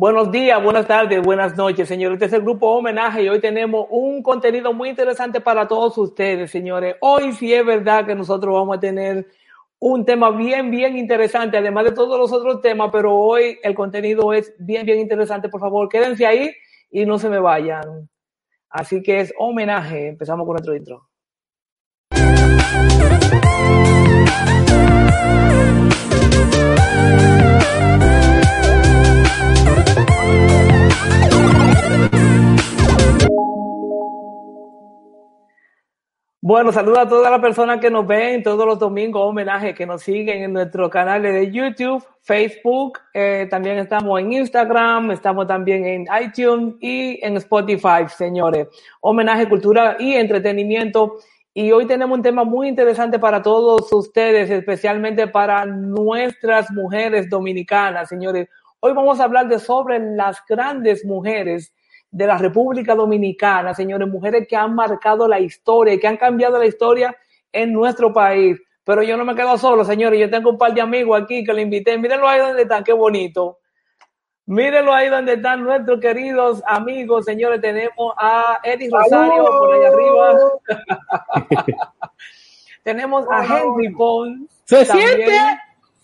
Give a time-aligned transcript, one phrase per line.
[0.00, 2.14] Buenos días, buenas tardes, buenas noches, señores.
[2.14, 6.52] Este es el grupo Homenaje y hoy tenemos un contenido muy interesante para todos ustedes,
[6.52, 6.94] señores.
[7.00, 9.26] Hoy sí es verdad que nosotros vamos a tener
[9.80, 14.32] un tema bien, bien interesante, además de todos los otros temas, pero hoy el contenido
[14.32, 15.48] es bien, bien interesante.
[15.48, 16.52] Por favor, quédense ahí
[16.92, 18.08] y no se me vayan.
[18.70, 20.10] Así que es homenaje.
[20.10, 21.08] Empezamos con nuestro intro.
[36.48, 40.00] Bueno, saludos a todas las personas que nos ven todos los domingos, homenaje, que nos
[40.00, 46.06] siguen en nuestro canal de YouTube, Facebook, eh, también estamos en Instagram, estamos también en
[46.22, 48.66] iTunes y en Spotify, señores.
[49.02, 51.18] Homenaje, cultura y entretenimiento.
[51.52, 58.08] Y hoy tenemos un tema muy interesante para todos ustedes, especialmente para nuestras mujeres dominicanas,
[58.08, 58.48] señores.
[58.80, 61.74] Hoy vamos a hablar de sobre las grandes mujeres
[62.12, 66.58] de la República Dominicana, señores, mujeres que han marcado la historia y que han cambiado
[66.58, 67.16] la historia
[67.52, 68.56] en nuestro país.
[68.84, 71.52] Pero yo no me quedo solo, señores, yo tengo un par de amigos aquí que
[71.52, 71.98] le invité.
[71.98, 73.58] Mírenlo ahí donde están, qué bonito.
[74.46, 77.60] Mírenlo ahí donde están nuestros queridos amigos, señores.
[77.60, 80.38] Tenemos a Eddie Rosario por allá arriba.
[82.84, 84.48] Tenemos a Henry Pons.
[84.64, 85.36] ¿Se siente?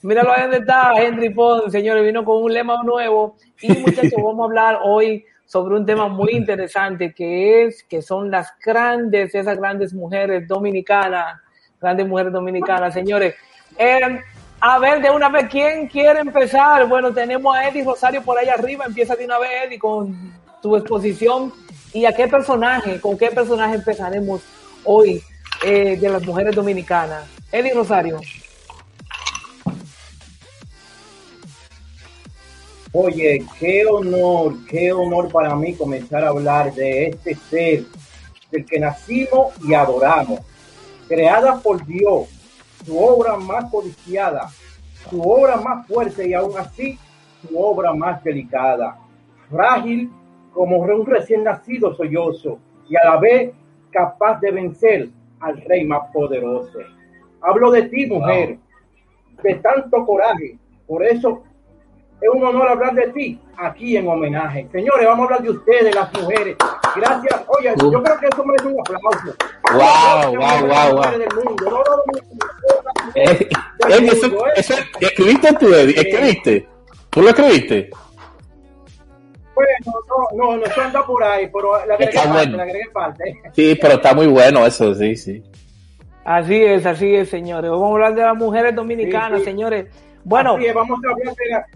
[0.04, 2.04] Míralo ahí donde está Henry Pons, señores.
[2.04, 3.36] Vino con un lema nuevo.
[3.62, 8.30] Y muchachos, vamos a hablar hoy sobre un tema muy interesante que es que son
[8.30, 11.40] las grandes, esas grandes mujeres dominicanas,
[11.80, 13.34] grandes mujeres dominicanas, señores.
[13.78, 14.20] Eh,
[14.60, 16.86] a ver, de una vez, ¿quién quiere empezar?
[16.86, 18.84] Bueno, tenemos a Eddie Rosario por ahí arriba.
[18.84, 21.50] Empieza de una vez, Eddie, con tu exposición.
[21.94, 24.42] ¿Y a qué personaje, con qué personaje empezaremos
[24.84, 25.22] hoy
[25.64, 27.24] eh, de las mujeres dominicanas?
[27.50, 28.20] Eddie Rosario.
[32.96, 37.82] Oye, qué honor, qué honor para mí comenzar a hablar de este ser
[38.52, 40.38] del que nacimos y adoramos,
[41.08, 42.28] creada por Dios,
[42.86, 44.48] su obra más codiciada,
[45.10, 46.96] su obra más fuerte y aún así
[47.42, 48.96] su obra más delicada,
[49.50, 50.08] frágil
[50.52, 53.50] como un recién nacido sollozo y a la vez
[53.90, 55.08] capaz de vencer
[55.40, 56.78] al rey más poderoso.
[57.40, 58.56] Hablo de ti, mujer,
[59.42, 60.56] de tanto coraje,
[60.86, 61.42] por eso
[62.24, 64.66] es un honor hablar de ti aquí en homenaje.
[64.72, 66.56] Señores, vamos a hablar de ustedes, las mujeres.
[66.96, 67.42] Gracias.
[67.48, 69.36] Oye, yo creo que eso merece un aplauso.
[69.72, 71.84] Wow, wow, wow, wow.
[73.14, 73.48] Eh,
[73.88, 74.50] eso, ¿eh?
[74.56, 75.94] eso, ¿Escribiste tú, Eddie?
[76.00, 76.68] ¿Escribiste?
[77.10, 77.90] ¿Tú lo escribiste?
[79.54, 82.56] Bueno, no, no, no, eso anda por ahí, pero la agregué parte, bueno.
[82.56, 83.40] la agregué parte.
[83.54, 85.42] Sí, pero está muy bueno eso, sí, sí.
[86.24, 87.70] Así es, así es, señores.
[87.70, 89.50] Vamos a hablar de las mujeres dominicanas, Sí, sí.
[89.52, 89.86] señores.
[90.24, 91.66] Bueno, Así es, vamos a hablar de la-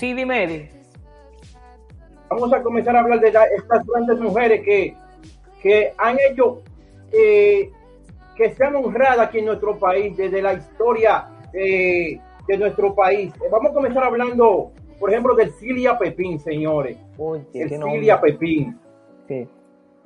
[0.00, 0.70] sí, dime, Eddie.
[2.30, 4.94] vamos a comenzar a hablar de la- estas grandes mujeres que,
[5.62, 6.62] que han hecho
[7.12, 7.70] eh,
[8.36, 13.32] que sean honradas aquí en nuestro país, desde la historia eh, de nuestro país.
[13.34, 16.96] Eh, Vamos a comenzar hablando, por ejemplo, de Cilia Pepín, señores.
[17.18, 17.44] Uy.
[17.52, 18.78] Cilia Pepín.
[19.28, 19.46] Sí.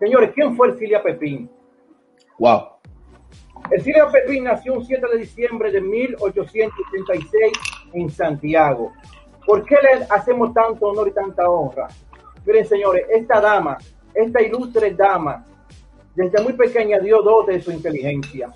[0.00, 1.48] Señores, ¿quién fue el Cilia Pepín?
[2.38, 2.62] Wow.
[3.70, 7.52] El Cilia Pepín nació un 7 de diciembre de 1886
[7.92, 8.92] en Santiago.
[9.46, 11.88] ¿Por qué le hacemos tanto honor y tanta honra?
[12.46, 13.78] Miren, señores, esta dama,
[14.14, 15.44] esta ilustre dama,
[16.14, 18.52] desde muy pequeña dio dos de su inteligencia.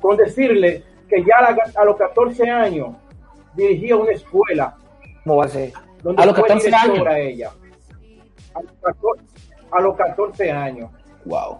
[0.00, 1.36] Con decirle que ya
[1.76, 2.94] a, los 14 años
[3.54, 4.76] dirigía una escuela
[5.24, 5.72] ¿Cómo va a ser?
[6.02, 7.26] donde A los fue 14 directora años.
[7.26, 7.50] ella.
[8.54, 9.24] A los 14
[9.70, 10.90] a los 14 años.
[11.24, 11.58] Wow.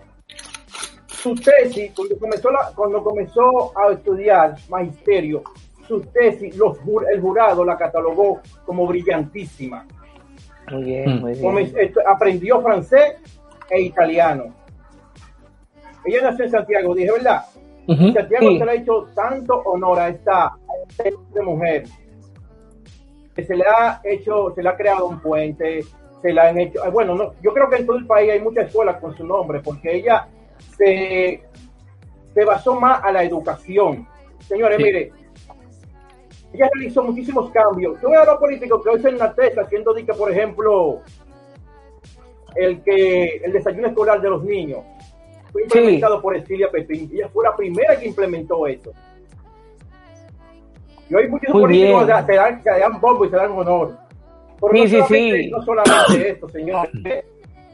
[1.09, 5.42] su tesis, cuando comenzó, la- cuando comenzó a estudiar magisterio,
[5.88, 6.78] su tesis, los,
[7.12, 9.84] el jurado la catalogó como brillantísima.
[10.71, 11.21] Muy bien, Mm.
[11.22, 11.32] muy
[11.65, 11.93] bien.
[12.06, 13.15] Aprendió francés
[13.71, 14.54] e italiano.
[16.04, 17.43] Ella nació en Santiago, dije, ¿verdad?
[17.87, 18.59] Santiago Sí.
[18.59, 20.59] se le ha hecho tanto honor a esta, a
[21.04, 21.84] esta mujer
[23.34, 25.80] que se le ha hecho, se le ha creado un puente,
[26.21, 28.41] se le han hecho, ah, bueno, no, yo creo que en todo el país hay
[28.41, 30.27] muchas escuelas con su nombre, porque ella
[30.77, 31.42] se,
[32.34, 34.07] se basó más a la educación.
[34.41, 34.83] Señores, Sí.
[34.84, 35.13] mire,
[36.53, 38.00] ella realizó muchísimos cambios.
[38.00, 41.00] Yo veo a los políticos que hoy se enaltecen haciendo, que, por ejemplo,
[42.54, 44.80] el que el desayuno escolar de los niños
[45.53, 45.66] fue Sí.
[45.78, 47.10] implementado por Estilia Pepín.
[47.12, 48.92] Ella fue la primera que implementó eso.
[51.10, 52.27] Y hoy muchos Muy políticos bien.
[52.27, 53.97] se dan, se dan bombo y se dan honor.
[54.60, 55.51] Pero Sí, no, sí, solamente, sí.
[55.51, 56.89] no solamente esto, señor.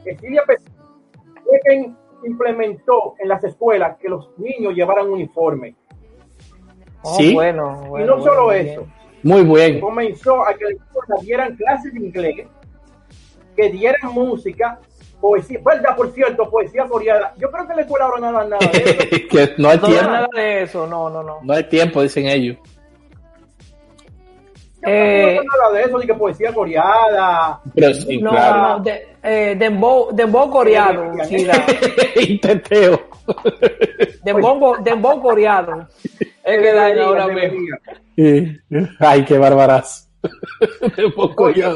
[0.05, 0.73] Estilia Pepín
[1.43, 5.75] fue quien implementó en las escuelas que los niños llevaran uniforme.
[7.05, 7.33] Oh, Sí.
[7.33, 8.93] bueno, y no bueno, solo muy eso, bien.
[9.23, 9.79] Muy bien.
[9.79, 12.47] comenzó a que las escuelas dieran clases de inglés,
[13.55, 14.79] que dieran música,
[15.21, 17.31] poesía, verdad, por cierto, poesía coreana.
[17.37, 19.27] Yo creo que en la escuela ahora no dan nada de eso.
[19.29, 20.11] que no hay No tiempo.
[20.11, 21.39] nada de eso, no, no, no.
[21.41, 22.57] No hay tiempo, dicen ellos.
[24.85, 27.59] Eh, no nada de eso, de que poesía coreana.
[27.73, 28.77] Pero sí, No, claro.
[28.77, 31.47] no, de, eh, dembow, dembow coreano, sí,
[32.41, 32.99] teteo.
[34.23, 35.87] dembow, dembow coreano.
[36.43, 37.59] Es que daño ahora mismo.
[38.99, 40.09] Ay, qué barbaraz.
[40.95, 41.61] De poco Oye.
[41.61, 41.69] ya.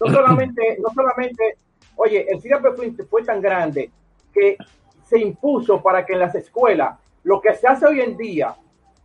[0.00, 1.56] no solamente, no solamente,
[1.96, 3.90] oye, el Siria Pepín fue tan grande
[4.32, 4.56] que
[5.04, 8.54] se impuso para que en las escuelas, lo que se hace hoy en día,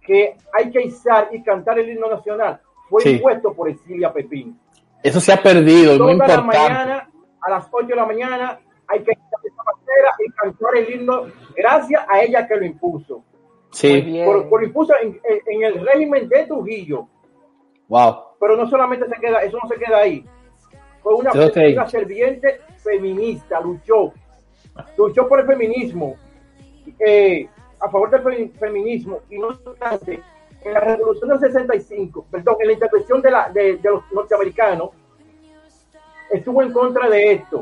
[0.05, 2.59] que hay que izar y cantar el himno nacional,
[2.89, 3.09] fue Sí.
[3.11, 4.59] impuesto por el Siria Pepín.
[5.01, 6.57] Eso se ha perdido, muy Toda la importante.
[6.59, 7.09] mañana,
[7.41, 11.23] a las 8 de la mañana, hay que izar esa bandera y cantar el himno
[11.55, 13.15] gracias a ella que lo impuso.
[13.17, 13.23] Muy
[13.71, 14.21] Sí.
[14.25, 17.07] Por, por impuso en, en- en el régimen de Trujillo.
[17.87, 18.15] wow.
[18.39, 20.25] pero no solamente se queda, eso no se queda ahí.
[21.01, 21.57] Fue una, Ok.
[21.73, 24.13] una serviente feminista, luchó,
[24.97, 26.15] luchó por el feminismo,
[26.99, 27.47] eh,
[27.83, 30.21] a favor del fe- feminismo, y no obstante,
[30.63, 34.91] en la revolución del 65, perdón, en la intervención de, la, de, de los norteamericanos,
[36.31, 37.61] estuvo en contra de esto.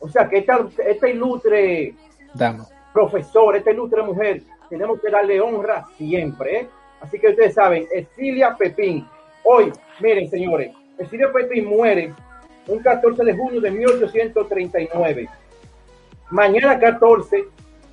[0.00, 1.94] O sea, que esta, esta ilustre
[2.34, 2.66] Dama.
[2.92, 6.60] profesor, esta ilustre mujer, tenemos que darle honra siempre.
[6.60, 6.68] ¿eh?
[7.00, 9.06] Así que ustedes saben, Estilia Pepín.
[9.44, 12.12] Hoy, miren señores, Estilia Pepín muere
[12.66, 15.28] un 14 de junio de 1839.
[16.30, 17.44] Mañana 14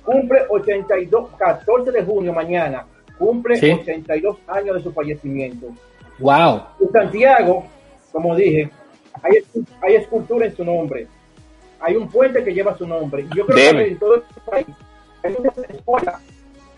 [0.04, 2.86] cumple 82, 14 de junio mañana
[3.18, 3.70] cumple Sí.
[3.70, 5.68] 82 años de su fallecimiento.
[6.18, 6.62] Wow.
[6.80, 7.64] En Santiago,
[8.12, 8.70] como dije,
[9.22, 9.32] hay,
[9.82, 11.06] hay escultura en su nombre.
[11.80, 13.26] Hay un puente que lleva su nombre.
[13.36, 13.84] Yo creo Debe.
[13.84, 14.66] que en todo el país
[15.22, 16.20] hay muchas escuelas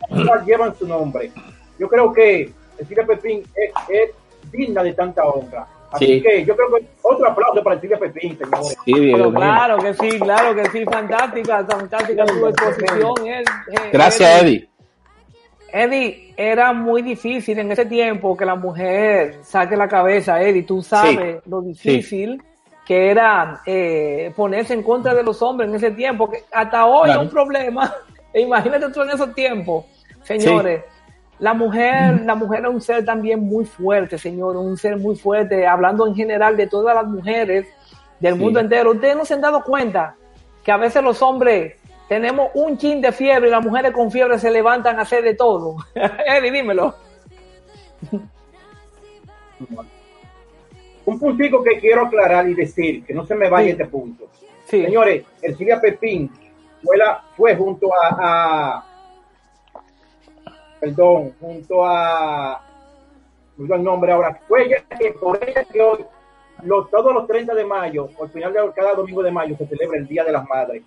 [0.08, 1.30] que llevan su nombre.
[1.78, 4.10] Yo creo que Cecilia Pepín es, es
[4.50, 5.66] digna de tanta honra.
[5.92, 6.22] Así Sí.
[6.22, 8.76] que yo creo que otro aplauso para Cecilia Pepín, señores.
[8.84, 9.32] Sí, mío.
[9.32, 13.26] claro que sí, claro que sí, fantástica, fantástica su exposición.
[13.26, 14.68] eh, eh, Gracias, Eddie.
[15.72, 20.62] Eddie, era muy difícil en ese tiempo que la mujer saque la cabeza, Eddie.
[20.62, 22.42] Tú sabes lo difícil
[22.86, 27.06] que era eh, ponerse en contra de los hombres en ese tiempo, que hasta hoy
[27.06, 27.20] Claro.
[27.22, 27.94] es un problema.
[28.34, 29.84] Imagínate tú en esos tiempos,
[30.22, 30.82] señores.
[31.38, 35.66] La mujer, la mujer es un ser también muy fuerte, señor, un ser muy fuerte,
[35.66, 37.66] hablando en general de todas las mujeres
[38.20, 38.40] del Sí.
[38.40, 38.92] mundo entero.
[38.92, 40.14] Ustedes no se han dado cuenta
[40.64, 41.74] que a veces los hombres
[42.08, 45.34] tenemos un chin de fiebre y las mujeres con fiebre se levantan a hacer de
[45.34, 45.76] todo.
[45.94, 46.94] Eddie, dímelo.
[51.04, 53.70] Un puntico que quiero aclarar y decir, que no se me vaya Sí.
[53.72, 54.24] este punto.
[54.64, 54.82] Sí.
[54.82, 56.30] Señores, Ercilia Pepín
[56.82, 58.86] fue, la, fue junto a, a-
[60.90, 62.62] perdón, junto a
[63.58, 66.04] olvidó el nombre ahora, fue ella que por ella que hoy
[66.62, 69.98] los, todos los 30 de mayo, al final de cada domingo de mayo se celebra
[69.98, 70.82] el Día de las Madres.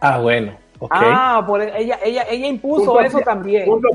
[0.00, 0.56] Ah, bueno.
[0.90, 3.66] Ah, por ella, ella, ella impuso Junto a- eso también.
[3.66, 3.88] junto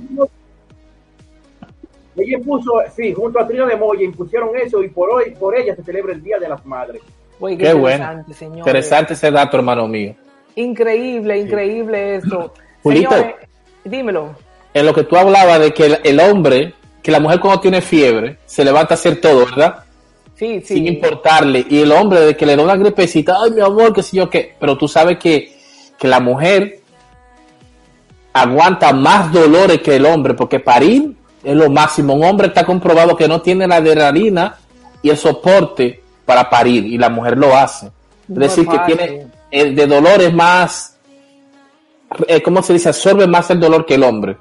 [2.16, 5.76] ella impuso, sí, junto a Trina de Moya impusieron eso y por hoy, por ella
[5.76, 7.02] se celebra el Día de las Madres.
[7.04, 7.52] Qué bueno.
[7.54, 8.60] interesante, señores.
[8.66, 10.16] Interesante ese dato, hermano mío.
[10.56, 12.54] Increíble, increíble esto.
[12.82, 13.12] Julito.
[13.12, 13.36] Señores,
[13.84, 14.47] dímelo.
[14.78, 17.82] En lo que tú hablabas de que el, el hombre, que la mujer cuando tiene
[17.82, 19.84] fiebre, se levanta a hacer todo, ¿verdad?
[20.36, 20.76] Sí, sí.
[20.76, 21.66] Sin importarle.
[21.68, 24.30] Y el hombre, de que le da una gripecita, ay, mi amor, qué sé yo
[24.30, 24.56] qué.
[24.60, 25.58] Pero tú sabes que,
[25.98, 26.80] que la mujer
[28.34, 32.14] aguanta más dolores que el hombre, porque parir es lo máximo.
[32.14, 34.58] Un hombre está comprobado que no tiene la adrenalina
[35.02, 37.88] y el soporte para parir, y la mujer lo hace.
[37.88, 37.94] Es
[38.28, 40.98] No decir, es que tiene el de dolores más,
[42.28, 42.90] eh, ¿cómo se dice?
[42.90, 44.38] Absorbe más el dolor que el hombre.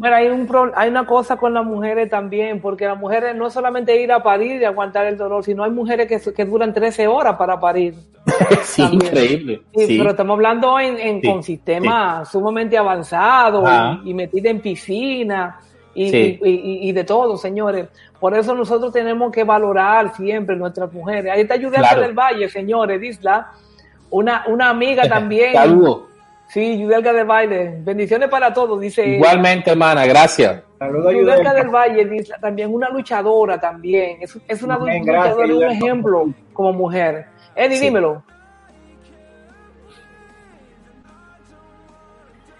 [0.00, 3.48] Bueno, hay, un pro- hay una cosa con las mujeres también, porque las mujeres no
[3.48, 6.72] es solamente ir a parir y aguantar el dolor, sino hay mujeres que, que duran
[6.72, 7.94] 13 horas para parir.
[8.62, 9.02] sí, También.
[9.12, 9.62] increíble.
[9.74, 9.98] Sí, Sí.
[9.98, 13.68] pero estamos hablando en, en- Sí, con sistemas sumamente avanzados
[14.02, 15.60] y, y metida en piscina
[15.94, 16.38] y, y-
[16.88, 17.88] y- de todo, señores.
[18.18, 21.30] Por eso nosotros tenemos que valorar siempre nuestras mujeres.
[21.30, 22.00] Ahí está Judelka Claro.
[22.00, 23.50] del Valle, señores, Disla,
[24.08, 25.52] una, una amiga también.
[25.52, 26.04] Saludos.
[26.52, 27.74] Sí, Judelka del Valle.
[27.78, 29.06] Bendiciones para todos, dice.
[29.06, 30.62] Igualmente, hermana, gracias.
[30.78, 31.54] Saludos, Judelka Yudelka.
[31.54, 34.18] del Valle, también una luchadora también.
[34.20, 37.26] Es, es una Bien, luchadora gracias, y un ejemplo como mujer.
[37.54, 37.84] Eddie, Sí.
[37.84, 38.14] dímelo.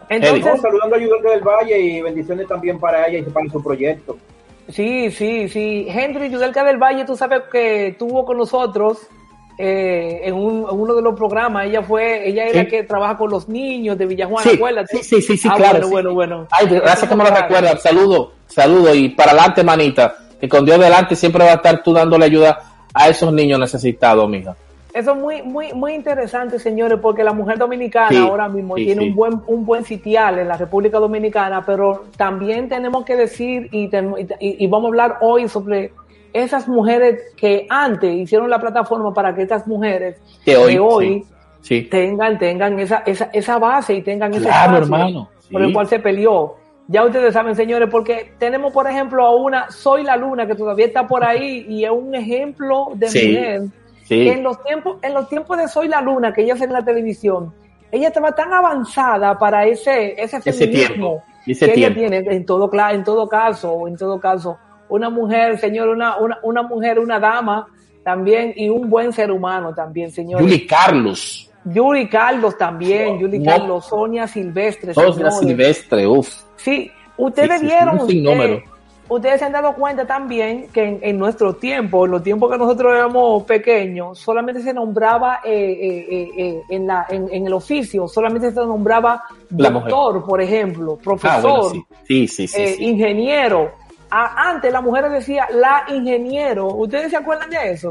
[0.08, 3.62] No, Entonces, saludando a Yudelka del Valle y bendiciones también para ella y para su
[3.62, 4.18] proyecto.
[4.68, 5.86] Sí, sí, sí.
[5.88, 9.06] Henry Yudelka del Valle, tú sabes que estuvo con nosotros
[9.62, 11.66] eh, en, un- en uno de los programas.
[11.66, 12.66] Ella fue, ella era Sí.
[12.68, 15.02] que trabaja con los niños de Villajuana, Sí, acuérdate.
[15.02, 16.46] sí, sí, sí, Ah, claro, bueno, bueno, bueno.
[16.50, 17.82] Ay, gracias que me lo recuerdas.
[17.82, 18.30] Saludos.
[18.46, 20.14] Saludos y para adelante, manita.
[20.40, 22.58] Que con Dios delante siempre va a estar tú dándole ayuda
[22.94, 24.56] a esos niños necesitados, mija.
[24.92, 28.86] Eso es muy, muy, muy interesante, señores, porque la mujer dominicana Sí, ahora mismo sí,
[28.86, 29.08] tiene sí.
[29.10, 33.86] un buen, un buen sitial en la República Dominicana, pero también tenemos que decir y,
[33.86, 35.92] ten- y, y vamos a hablar hoy sobre
[36.32, 41.24] esas mujeres que antes hicieron la plataforma para que estas mujeres hoy, de hoy
[41.62, 41.82] Sí.
[41.82, 45.86] tengan, tengan esa, esa, esa base y tengan ese Claro, espacio hermano, por el cual
[45.86, 46.56] se peleó.
[46.88, 50.86] Ya ustedes saben, señores, porque tenemos, por ejemplo, a una Soy la Luna que todavía
[50.86, 53.62] está por ahí y es un ejemplo de mujer
[54.10, 56.84] en los tiempos en los tiempos de Soy la Luna que ella hace en la
[56.84, 57.52] televisión
[57.92, 62.44] ella estaba tan avanzada para ese ese Ese feminismo tiempo, ese que ella tiene en
[62.44, 64.58] todo en todo caso en todo caso
[64.90, 67.66] una mujer señor una una, una mujer una dama
[68.04, 71.50] también y un buen ser humano también señor Yuli Carlos.
[71.64, 73.50] Yuri Carlos también Yuri No.
[73.50, 75.38] Carlos Sonia Silvestre señores.
[75.38, 76.42] Silvestre, uff.
[76.56, 78.54] Sí, ustedes Sí, vieron, un sinnúmero.
[78.54, 78.64] eh,
[79.10, 82.56] ustedes se han dado cuenta también que en, en nuestro tiempo, en los tiempos que
[82.56, 88.06] nosotros éramos pequeños, solamente se nombraba eh, eh, eh, en, la, en, en el oficio,
[88.08, 89.22] solamente se nombraba
[89.56, 89.90] La mujer.
[89.90, 91.86] doctor, por ejemplo, Ah, profesor, bueno,
[92.26, 92.46] sí.
[92.46, 92.76] Sí.
[92.78, 93.72] ingeniero.
[94.10, 96.66] A- antes las mujeres decía la ingeniero.
[96.68, 97.90] ¿Ustedes se acuerdan de eso?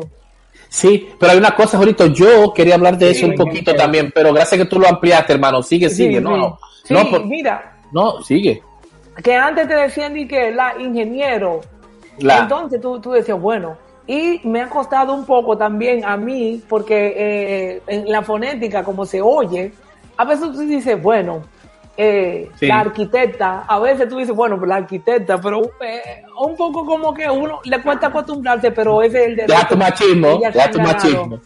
[0.68, 4.12] Sí, pero hay una cosa, ahorita yo quería hablar de Sí, eso un poquito también,
[4.14, 5.64] pero gracias que tú lo ampliaste, hermano.
[5.64, 6.40] Sigue, sigue, Sí, no, sí.
[6.40, 6.60] no.
[6.84, 8.62] Sí, No, por- mira, no, sigue.
[9.24, 11.62] que antes te decían ni que la ingeniero.
[12.20, 16.62] La, Entonces tú, tú decías, bueno, y me ha costado un poco también a mí,
[16.68, 19.72] porque eh, en la fonética, como se oye,
[20.18, 21.44] a veces tú dices, bueno,
[22.02, 22.66] eh, Sí.
[22.68, 27.14] la arquitecta, a veces tú dices, bueno, pues la arquitecta, pero eh, un poco como
[27.14, 29.54] que uno le cuesta acostumbrarse, pero ese es el derecho.
[29.54, 31.42] deja tu machismo, tu ganado.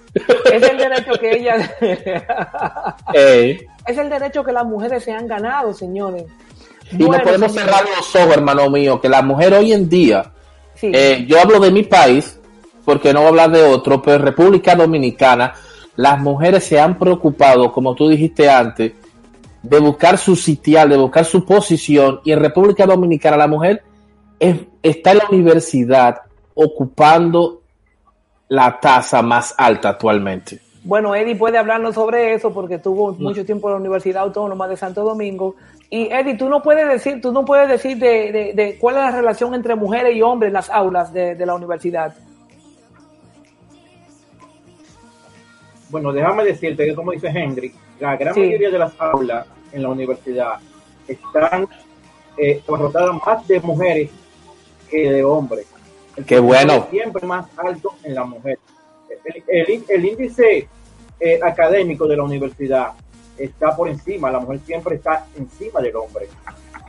[0.53, 1.71] Es el derecho que ellas...
[3.85, 6.23] Es el derecho que las mujeres se han ganado, señores.
[6.91, 10.31] y no podemos señores, cerrar los ojos, hermano mío, que la mujer hoy en día,
[10.75, 10.91] sí.
[10.93, 12.39] eh, yo hablo de mi país,
[12.85, 15.53] porque no voy a hablar de otro, pero en República Dominicana,
[15.95, 18.93] las mujeres se han preocupado, como tú dijiste antes,
[19.63, 23.81] de buscar su sitial, de buscar su posición, y en República Dominicana la mujer
[24.39, 26.17] es- está en la universidad
[26.53, 27.61] ocupando
[28.49, 30.59] la tasa más alta actualmente.
[30.83, 34.75] Bueno, Eddie puede hablarnos sobre eso porque estuvo mucho tiempo en la Universidad Autónoma de
[34.75, 35.55] Santo Domingo.
[35.89, 39.01] Y Eddie, tú no puedes decir, tú no puedes decir de, de- de cuál es
[39.03, 42.13] la relación entre mujeres y hombres en las aulas de, de la universidad.
[45.93, 48.39] Bueno, déjame decirte que como dice Henry, la gran Sí.
[48.39, 50.53] mayoría de las aulas en la universidad
[51.07, 51.67] están
[52.35, 52.63] eh,
[53.23, 54.09] más de mujeres
[54.89, 55.67] que de hombres.
[56.15, 56.87] El Qué bueno.
[56.89, 58.57] Siempre más alto en la mujer.
[59.23, 60.67] El, el- el índice
[61.19, 62.87] eh, académico de la universidad
[63.37, 66.27] está por encima, la mujer siempre está encima del hombre.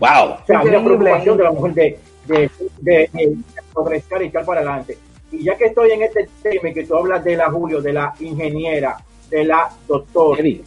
[0.01, 0.39] ¡Wow!
[0.43, 3.37] O sea, hay una preocupación de la mujer de, de, de, de
[3.75, 4.97] progresar y echar para adelante.
[5.39, 8.15] Y ya que estoy en este tema que tú hablas de la Julio, de la
[8.21, 8.97] ingeniera,
[9.31, 10.63] de la doctora, Eddie,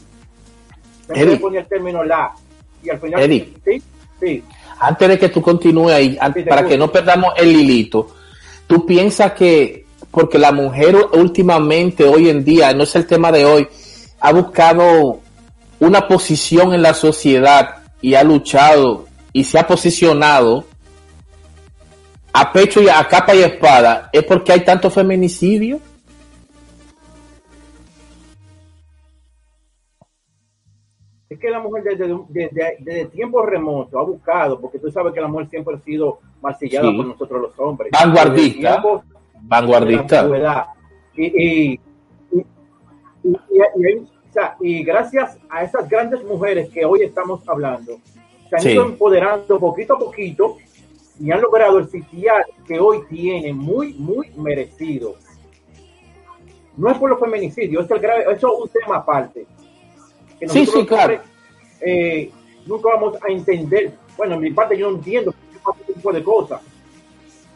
[1.07, 2.31] me poner el término la.
[2.83, 3.53] Y al final, Eddie.
[3.63, 3.81] sí,
[4.19, 4.43] sí.
[4.79, 8.09] antes de que tú continúes ahí, Sí, para que no perdamos el hilito,
[8.67, 13.45] tú piensas que, porque la mujer últimamente, hoy en día, no es el tema de
[13.45, 13.67] hoy,
[14.19, 15.21] ha buscado
[15.79, 20.65] una posición en la sociedad y ha luchado y se ha posicionado
[22.39, 25.79] a pecho y a capa y espada, es porque hay tanto feminicidio.
[31.29, 35.19] Es que la mujer desde, desde, desde tiempos remotos ha buscado, porque tú sabes que
[35.19, 36.95] la mujer siempre ha sido marcillada Sí.
[36.97, 37.91] por nosotros los hombres.
[37.91, 38.81] Vanguardista.
[38.81, 39.01] La
[39.41, 40.67] Vanguardista.
[41.15, 41.79] Y, y,
[43.25, 47.97] o sea, y gracias a esas grandes mujeres que hoy estamos hablando,
[48.49, 48.71] se han Sí.
[48.71, 50.57] ido empoderando poquito a poquito
[51.19, 55.15] y han logrado el sitial que hoy tiene muy, muy merecido.
[56.75, 59.45] No es por los feminicidios, es el grave, eso es un tema aparte.
[60.39, 61.19] Que Sí, nosotros sí, claro.
[61.81, 62.31] eh,
[62.67, 63.93] nunca vamos a entender.
[64.15, 65.33] Bueno, en mi parte yo no entiendo
[65.79, 66.61] este tipo de cosas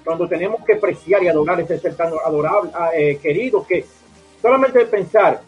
[0.03, 3.85] cuando tenemos que apreciar y adorar ese ser tan adorable, ah, eh, querido, que
[4.41, 5.41] solamente pensar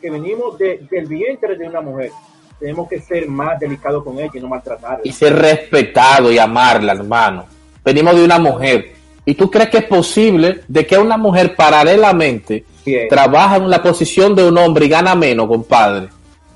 [0.00, 2.10] que venimos de- del vientre de una mujer,
[2.58, 5.00] tenemos que ser más delicados con ella y no maltratarla.
[5.04, 7.44] y ser respetado y amarla, hermano.
[7.84, 8.92] Venimos de una mujer.
[9.24, 13.08] ¿Y tú crees que es posible de que una mujer paralelamente Bien.
[13.08, 16.08] trabaja en la posición de un hombre y gana menos, compadre?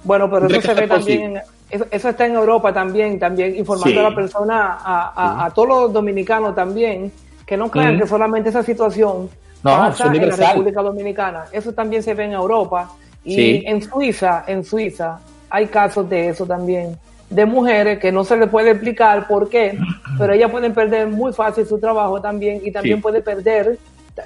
[0.04, 3.56] Bueno, pero ¿Cree eso se ve también, en- eso, eso está en Europa también, también
[3.56, 4.06] informando Sí.
[4.06, 7.12] a la persona, a, a- a todos los dominicanos también,
[7.46, 9.28] que no crean que solamente esa situación
[9.62, 10.36] No, pasa es en la.
[10.52, 11.44] República Dominicana.
[11.52, 12.90] Eso también se ve en Europa
[13.24, 13.62] y Sí.
[13.66, 15.18] en Suiza, en Suiza
[15.50, 16.96] hay casos de eso también.
[17.34, 19.78] De mujeres que no se le puede explicar por qué,
[20.18, 23.02] pero ellas pueden perder muy fácil su trabajo también y también Sí.
[23.02, 23.78] puede perder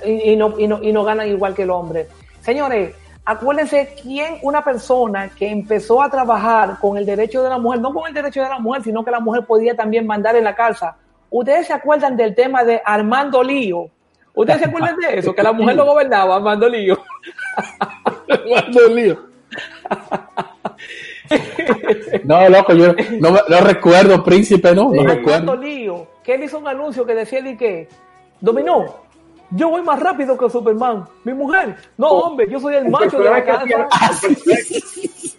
[0.04, 2.08] y, y no, y, no, y no ganan igual que el hombre.
[2.40, 2.94] Señores,
[3.25, 7.92] acuérdense quién, una persona que empezó a trabajar con el derecho de la mujer, no
[7.92, 10.54] con el derecho de la mujer, sino que la mujer podía también mandar en la
[10.54, 10.96] casa.
[11.30, 13.88] ¿Ustedes se acuerdan del tema de Armando Lío?
[14.34, 15.34] ¿Ustedes se acuerdan de eso?
[15.34, 16.98] Que la mujer lo gobernaba, Armando Lío.
[18.28, 19.18] Armando Lío.
[22.25, 25.56] No, loco, yo no, no recuerdo, príncipe, no, no Armando recuerdo.
[25.56, 27.88] Lío, que él hizo un anuncio que decía de que,
[28.40, 28.85] Dominó,
[29.50, 31.04] yo voy más rápido que Superman.
[31.25, 33.64] Mi mujer, no, hombre, yo soy el El macho de la casa.
[33.64, 34.83] personaje-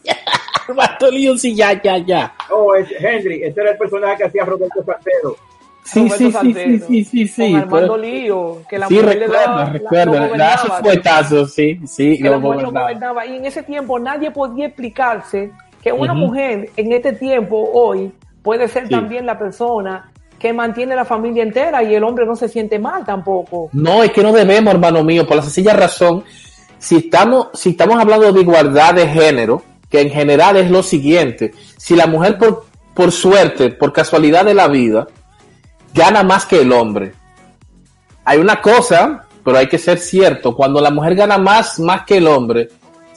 [0.68, 2.34] Armando Lío, sí, ya, ya, ya.
[2.50, 5.36] Oh, es Henry, este era el personaje que hacía Roberto Salcedo.
[5.84, 7.52] Sí, Roberto sí, sí, sí, sí, sí, sí.
[7.52, 10.14] Con Armando pero- Lío, que la Sí, mujer le recuerdo, daba, la- recuerdo.
[10.14, 12.88] Le gobernaba, sus fuetazos, sí, sí, que lo la mujer lo gobernaba.
[12.88, 13.26] gobernaba.
[13.26, 15.52] Y en ese tiempo nadie podía explicarse
[15.96, 18.90] que una mujer en este tiempo, hoy, puede ser Sí.
[18.90, 23.04] también la persona que mantiene la familia entera y el hombre no se siente mal
[23.04, 23.70] tampoco.
[23.74, 26.24] No, es que no debemos, hermano mío, por la sencilla razón,
[26.78, 31.54] si estamos, si estamos hablando de igualdad de género, que en general es lo siguiente,
[31.78, 35.08] si la mujer por, por suerte, por casualidad de la vida,
[35.94, 37.14] gana más que el hombre.
[38.26, 42.18] Hay una cosa, pero hay que ser cierto, cuando la mujer gana más, más que
[42.18, 42.68] el hombre,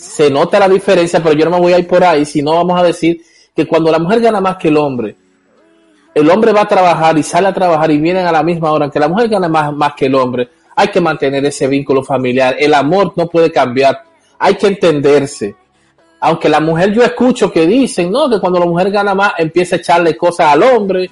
[0.01, 2.81] se nota la diferencia, pero yo no me voy a ir por ahí, sino vamos
[2.81, 3.21] a decir
[3.55, 5.15] que cuando la mujer gana más que el hombre,
[6.15, 8.87] el hombre va a trabajar y sale a trabajar y vienen a la misma hora,
[8.87, 12.57] aunque la mujer gana más, más que el hombre, hay que mantener ese vínculo familiar,
[12.59, 14.03] el amor no puede cambiar,
[14.39, 15.55] hay que entenderse.
[16.21, 19.77] Aunque la mujer yo escucho que dicen, no, que cuando la mujer gana más empieza
[19.77, 21.11] a echarle cosas al hombre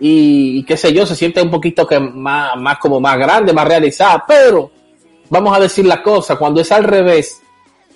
[0.00, 3.52] y, y qué sé yo, se siente un poquito que más, más como más grande,
[3.52, 4.72] más realizada, pero
[5.30, 7.43] vamos a decir la cosa, cuando es al revés,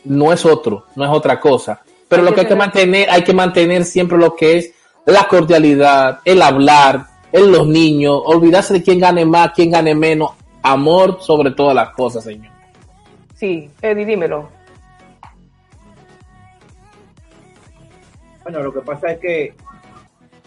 [0.09, 1.81] no es otro, no es otra cosa.
[2.09, 4.57] Pero Hay lo que que hay que tener- mantener, hay que mantener siempre lo que
[4.59, 4.75] es
[5.07, 10.31] la cordialidad, el hablar, en los niños, olvidarse de quién gane más, quién gane menos,
[10.63, 12.53] amor sobre todas las cosas, señor.
[13.35, 14.49] Sí, Eddie, dímelo.
[18.43, 19.55] Bueno, lo que pasa es que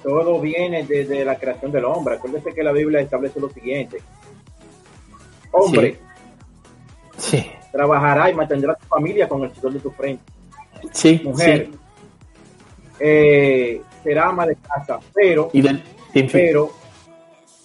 [0.02, 2.16] todo viene desde la creación del hombre.
[2.16, 4.02] Acuérdese que la Biblia establece lo siguiente.
[5.52, 6.00] Hombre,
[7.18, 10.24] Sí, trabajará y mantendrá tu familia con el sudor de tu frente.
[10.92, 11.78] sí, Mujer, sí.
[13.00, 15.84] eh, será ama de casa, pero, Y del-
[16.32, 16.70] pero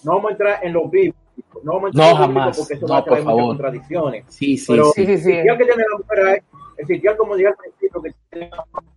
[0.03, 1.17] no vamos a entrar en los bíblicos.
[1.63, 2.57] No, vamos a No, entrar en los bíblicos jamás.
[2.57, 3.55] porque eso No, va a traer por muchas favor.
[3.55, 4.25] contradicciones.
[4.29, 5.05] Sí, sí, Pero sí.
[5.17, 6.43] Sí, el que tiene la mujer es,
[6.77, 8.49] el sitial, como dije al principio, que tiene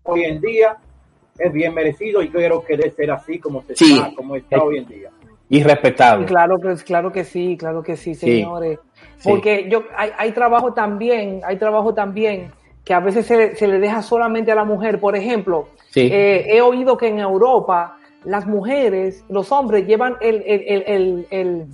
[0.04, 0.76] hoy en día
[1.38, 3.94] es bien merecido y creo que debe ser así como se Sí.
[3.94, 5.10] está, como está hoy en día.
[5.48, 6.26] Irrespetable.
[6.26, 8.78] Claro que, claro que sí, claro que sí, señores.
[8.82, 8.89] Sí.
[9.22, 12.50] Porque yo hay, hay trabajo también, hay trabajo también
[12.84, 14.98] que a veces se, se le deja solamente a la mujer.
[15.00, 16.08] Por ejemplo, Sí.
[16.12, 21.66] eh, he oído que en Europa las mujeres, los hombres llevan el, el, el, el-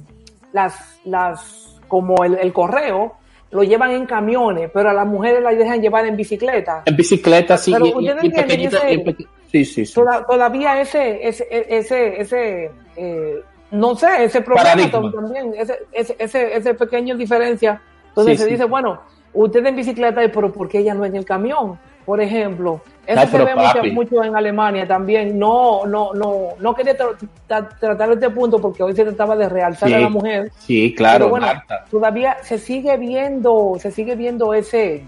[0.52, 3.14] las, las, como el, el correo,
[3.50, 6.82] lo llevan en camiones, pero a las mujeres las dejan llevar en bicicleta.
[6.86, 7.72] En bicicleta, sí.
[7.72, 9.94] Pero y- y- pequeñito- ese- peque- Sí, sí, sí.
[9.94, 13.36] Toda- todavía ese, ese, ese, ese, eh,
[13.78, 17.80] no sé, ese problema también, ese, ese, ese, ese pequeño diferencia,
[18.14, 18.50] donde Sí, se sí.
[18.52, 19.00] dice, bueno,
[19.34, 21.78] usted en bicicleta, y, pero ¿por qué ella no en el camión?
[22.04, 25.36] Por ejemplo, eso Ay, se ve mucho, mucho en Alemania también.
[25.36, 27.16] No, no, no, no quería tra-
[27.48, 29.94] tra- tratar este punto porque hoy se trataba de realzar Sí.
[29.96, 30.52] a la mujer.
[30.58, 31.84] Sí, claro, Pero bueno, Marta.
[31.90, 35.02] todavía se sigue viendo, se sigue viendo ese,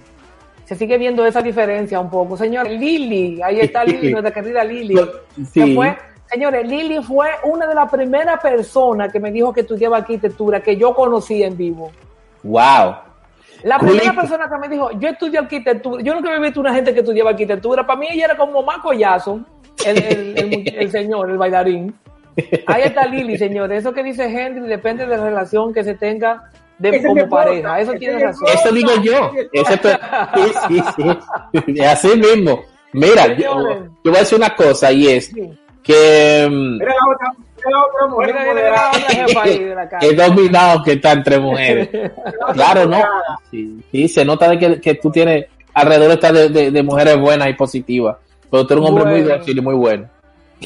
[0.65, 2.37] se sigue viendo esa diferencia un poco.
[2.37, 4.97] Señor, Lili, ahí está Lili, nuestra querida Lili.
[5.53, 5.77] Sí.
[5.77, 5.97] Fue,
[6.31, 10.77] señores, Lili fue una de las primeras personas que me dijo que estudiaba arquitectura, que
[10.77, 11.91] yo conocí en vivo.
[12.43, 12.97] Wow.
[13.65, 13.99] La Culito.
[13.99, 17.01] primera persona que me dijo, yo estudio arquitectura, yo nunca había visto una gente que
[17.01, 19.41] estudiaba arquitectura, para mí ella era como Yasso,
[19.85, 21.95] el, el, el, el señor, el bailarín.
[22.67, 23.81] Ahí está Lili, señores.
[23.81, 27.81] Eso que dice Henry depende de la relación que se tenga de, Ese como pareja.
[27.81, 28.49] Eso tiene razón.
[28.55, 29.33] Eso digo yo.
[29.53, 30.83] Ese sí, sí,
[31.67, 31.81] sí.
[31.83, 32.63] Así mismo.
[32.93, 33.55] Mira, yo,
[34.05, 35.59] voy a decir una cosa y es Sí.
[35.83, 40.93] Que mm, Mira la otra, mira la otra mujer la otra de la dominado que
[40.93, 41.89] está entre mujeres.
[42.55, 42.99] Claro, ¿no?
[43.51, 47.19] Sí, sí, se nota de que, que tú tienes alrededor está de, de- de mujeres
[47.21, 48.17] buenas y positivas.
[48.51, 49.39] Pero tú eres un hombre muy Bueno.
[49.39, 50.09] dócil y muy bueno.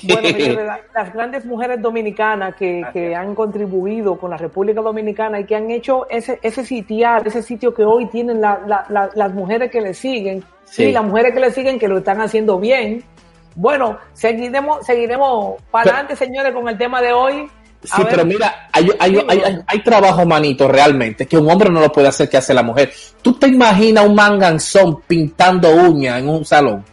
[0.04, 0.28] Bueno,
[0.94, 5.70] las grandes mujeres dominicanas que, que han contribuido con la República Dominicana y que han
[5.70, 9.80] hecho ese, ese sitial, ese sitio que hoy tienen la- la- la- las mujeres que
[9.82, 10.84] le siguen, Sí.
[10.84, 13.04] y las mujeres que le siguen que lo están haciendo bien.
[13.54, 17.50] Bueno, seguiremos, seguiremos para Pero- adelante, señores, con el tema de hoy.
[17.90, 21.36] A Sí, ver, pero mira, hay, hay, Dime, hay, hay, hay trabajo, manito, realmente, que
[21.36, 22.92] un hombre no lo puede hacer que hace la mujer.
[23.20, 26.84] ¿Tú te imaginas un manganzón pintando uñas en un salón?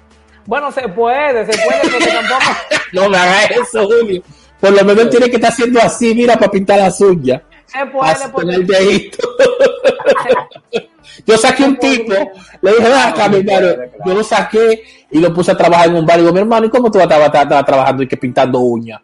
[0.48, 2.52] Bueno, se puede, se puede, pero tampoco.
[2.94, 4.24] no me hagas eso, Julio.
[4.60, 7.42] Por lo menos tiene que estar haciendo así, mira, para pintar las uñas.
[7.68, 9.28] Se puede, el viejito.
[11.26, 12.14] yo saqué un tipo,
[12.62, 13.68] le dije, ven acá, mi hermano.
[14.06, 16.18] Yo lo saqué y lo puse a trabajar en un bar.
[16.18, 19.02] Y digo, mi hermano, ¿y cómo tú vas a estar trabajando y que pintando uñas?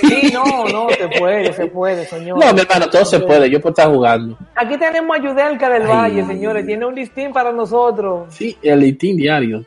[0.00, 2.38] Sí, no, no, se puede, se puede, señor.
[2.38, 4.38] No, mi hermano, todo se puede, yo puedo estar jugando.
[4.54, 8.26] Aquí tenemos a Yudelka del Valle, señores, tiene un listín para nosotros.
[8.30, 9.64] Sí, el listín diario.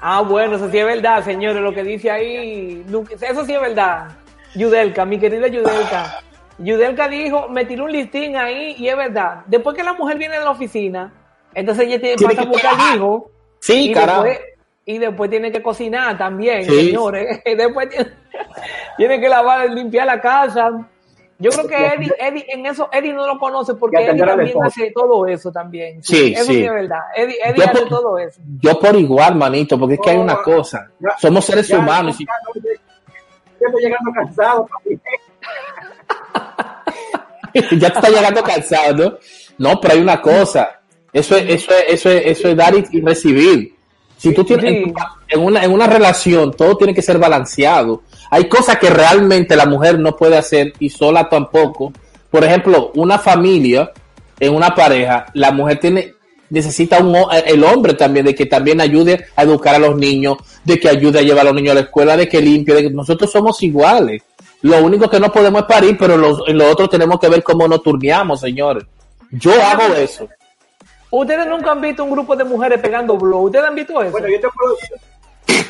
[0.00, 2.84] Ah, bueno, eso sí es verdad, señores, lo que dice ahí,
[3.20, 4.08] eso sí es verdad.
[4.54, 6.20] Yudelka, mi querida Yudelka.
[6.58, 9.42] Yudelka dijo, me tiró un listín ahí y es verdad.
[9.46, 11.12] Después que la mujer viene de la oficina,
[11.54, 13.30] entonces ella tiene, pasa a buscar al hijo.
[13.60, 14.40] Sí, y Después,
[14.84, 17.42] y después tiene que cocinar también, señores.
[17.56, 17.88] después
[18.96, 20.88] tiene, que lavar, limpiar la casa.
[21.40, 24.90] Yo creo que Eddie, Eddie, en eso, Eddie no lo conoce porque Eddie también hace
[24.90, 26.02] todo eso también.
[26.02, 26.64] Sí, eso sí.
[26.64, 27.00] es verdad.
[27.14, 28.40] Eddie, Eddie hace todo eso.
[28.60, 30.90] Yo por igual, manito, porque es que hay una cosa.
[31.20, 32.20] Somos seres humanos.
[32.20, 32.24] y...
[32.24, 35.00] Yo estoy llegando cansado también.
[37.80, 39.18] ya te está llegando cansado, ¿no?
[39.58, 40.80] No, pero hay una cosa.
[41.12, 43.74] Eso es, eso es, eso es, eso es dar y recibir.
[44.16, 44.92] Si tú tienes
[45.28, 48.02] en, una, en una relación, todo tiene que ser balanceado.
[48.30, 51.92] Hay cosas que realmente la mujer no puede hacer y sola tampoco.
[52.30, 53.90] Por ejemplo, una familia,
[54.38, 56.14] en una pareja, la mujer tiene,
[56.50, 60.78] necesita un, el hombre también, de que también ayude a educar a los niños, de
[60.78, 62.90] que ayude a llevar a los niños a la escuela, de que limpie, de que
[62.90, 64.22] nosotros somos iguales.
[64.62, 66.14] Lo único que no podemos es parir, pero
[66.46, 68.84] en lo otro tenemos que ver cómo nos turneamos, señores.
[69.30, 70.28] Yo hago eso.
[71.10, 73.46] Ustedes nunca han visto un grupo de mujeres pegando blow.
[73.46, 74.10] ¿Ustedes han visto eso?
[74.10, 74.76] Bueno, yo te puedo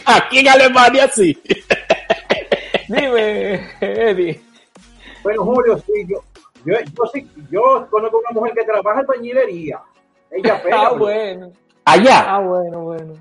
[0.04, 1.38] Aquí en Alemania sí.
[2.88, 4.40] Dime, Eddie.
[5.22, 6.22] Bueno, Julio, sí, yo,
[6.64, 9.81] yo, yo, sí, yo conozco una mujer que trabaja en bañilería.
[10.31, 10.87] Ella pega.
[10.88, 11.53] Ah, bueno.
[11.85, 12.35] Allá.
[12.35, 13.14] Ah, bueno, bueno.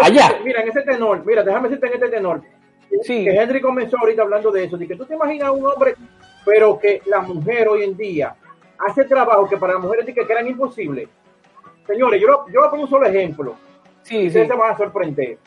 [0.00, 0.38] Allá.
[0.44, 2.42] Mira, en ese tenor, mira, déjame decirte en este tenor.
[3.02, 3.24] Sí.
[3.24, 5.96] Que Henry comenzó ahorita hablando de eso, de que tú te imaginas un hombre,
[6.44, 8.36] pero que la mujer hoy en día
[8.78, 11.08] hace trabajo que para las mujeres que eran imposibles.
[11.86, 13.54] Señores, yo, yo voy a poner un solo ejemplo.
[14.02, 14.52] Sí, Ustedes sí.
[14.52, 15.38] se van a sorprender.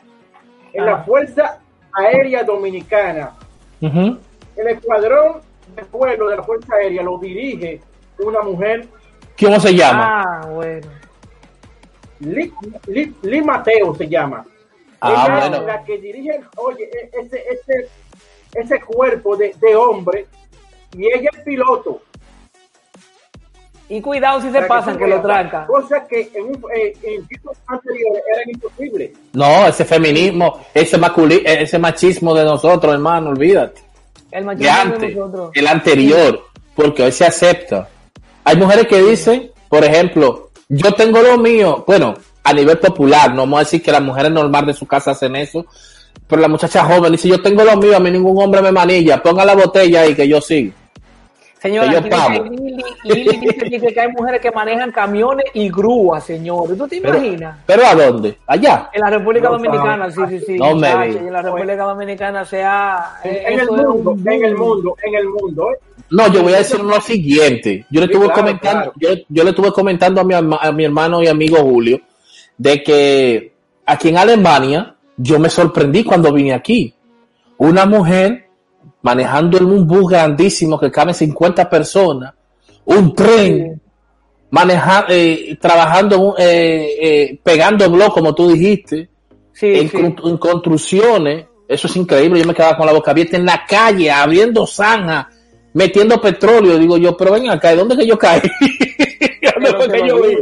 [0.72, 0.86] En Ah.
[0.86, 1.60] la Fuerza
[1.98, 3.32] Aérea Dominicana,
[3.80, 5.40] el escuadrón
[5.74, 7.80] de vuelo de la Fuerza Aérea lo dirige
[8.18, 8.86] una mujer,
[9.40, 10.22] ¿Cómo se llama?
[10.26, 10.88] Ah, bueno.
[12.20, 14.44] Lee Mateo se llama.
[15.00, 15.66] Ah, Ella bueno.
[15.66, 17.88] la que dirige, oye, e- ese, ese,
[18.52, 20.26] ese cuerpo de, de hombre
[20.96, 22.02] y ella es piloto.
[23.90, 25.66] Y cuidado si se pasan, tú que lo trancan.
[25.66, 29.10] Cosas que en, un, eh, en tiempos anteriores eran imposibles.
[29.32, 33.80] No, ese feminismo, ese, maculi- ese machismo de nosotros, hermano, olvídate.
[34.30, 35.50] El De machismo de antes, nosotros.
[35.54, 37.88] el anterior, porque hoy se acepta.
[38.44, 42.12] Hay mujeres que dicen, por ejemplo, yo tengo lo mío, bueno,
[42.44, 45.34] a nivel popular, no vamos a decir que las mujeres normal de su casa hacen
[45.36, 45.64] eso,
[46.26, 49.22] pero la muchacha joven dice, yo tengo lo mío, a mí ningún hombre me manilla,
[49.22, 50.74] ponga la botella y que yo sigo.
[51.60, 52.44] Señora, Que yo aquí pago.
[53.04, 56.76] Lili, dice, dice que hay mujeres que manejan camiones y grúas, señores.
[56.76, 57.58] ¿Tú te Pero, imaginas?
[57.66, 58.38] ¿Pero a dónde?
[58.46, 58.90] Allá.
[58.92, 60.56] En la República No, Dominicana, sí, sí, sí.
[60.58, 63.18] No me en la República Dominicana sea...
[63.24, 65.70] eh, en el mundo, un en el mundo, en el mundo.
[65.72, 65.78] ¿eh?
[66.10, 67.84] No, yo voy a decir lo siguiente.
[67.90, 69.16] Yo le Sí, estuve claro, comentando, claro.
[69.16, 72.00] Yo, yo le estuve comentando a mi, a mi hermano y amigo Julio
[72.56, 73.52] de que
[73.86, 76.94] aquí en Alemania yo me sorprendí cuando vine aquí.
[77.58, 78.46] Una mujer
[79.02, 82.34] manejando en un bus grandísimo que cabe 50 personas,
[82.88, 83.80] un tren,
[84.50, 89.08] maneja, eh, trabajando, eh, eh, pegando blog, como tú dijiste,
[89.52, 89.96] Sí, en, sí.
[89.96, 91.46] con- en construcciones.
[91.66, 92.40] Eso es increíble.
[92.40, 95.28] Yo me quedaba con la boca abierta en la calle, abriendo zanja,
[95.74, 96.78] metiendo petróleo.
[96.78, 98.40] Digo yo, pero ven acá, ¿de dónde que yo caí?
[99.54, 100.36] ¿Dónde fue que yo vi?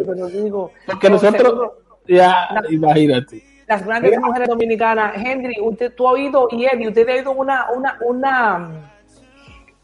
[0.86, 1.70] Porque No, nosotros,
[2.06, 3.42] ya, imagínate.
[3.66, 7.66] las grandes mujeres dominicanas, Henry, usted, tú has oído, y Eddie, usted ha oído una,
[7.74, 8.70] una, una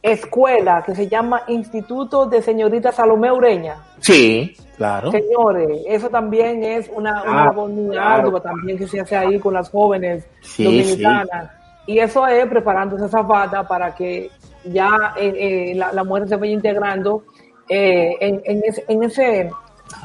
[0.03, 3.77] escuela que se llama Instituto de Señorita Salomé Ureña.
[4.01, 5.11] Sí, claro.
[5.13, 8.27] Señores, eso también es una, una Ah, labor muy claro.
[8.27, 11.51] ardua también que se hace ahí con las jóvenes Sí, dominicanas.
[11.87, 14.31] Y eso es preparándose esa falta para que
[14.65, 15.33] ya eh,
[15.71, 17.25] eh, la, la mujer se vaya integrando
[17.69, 19.51] eh, en, en ese, en, ese,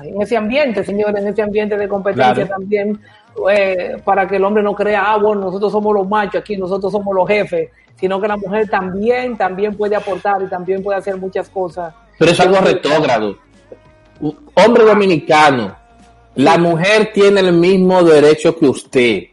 [0.03, 2.49] en ese ambiente, señores, en ese ambiente de competencia Claro.
[2.49, 2.99] también,
[3.51, 6.91] eh, para que el hombre no crea, ah, bueno, nosotros somos los machos aquí, nosotros
[6.91, 11.17] somos los jefes, sino que la mujer también, también puede aportar y también puede hacer
[11.17, 11.93] muchas cosas.
[12.17, 13.37] Pero es algo retrógrado.
[14.21, 15.75] U- Hombre dominicano,
[16.35, 19.23] la mujer tiene el mismo derecho que usted.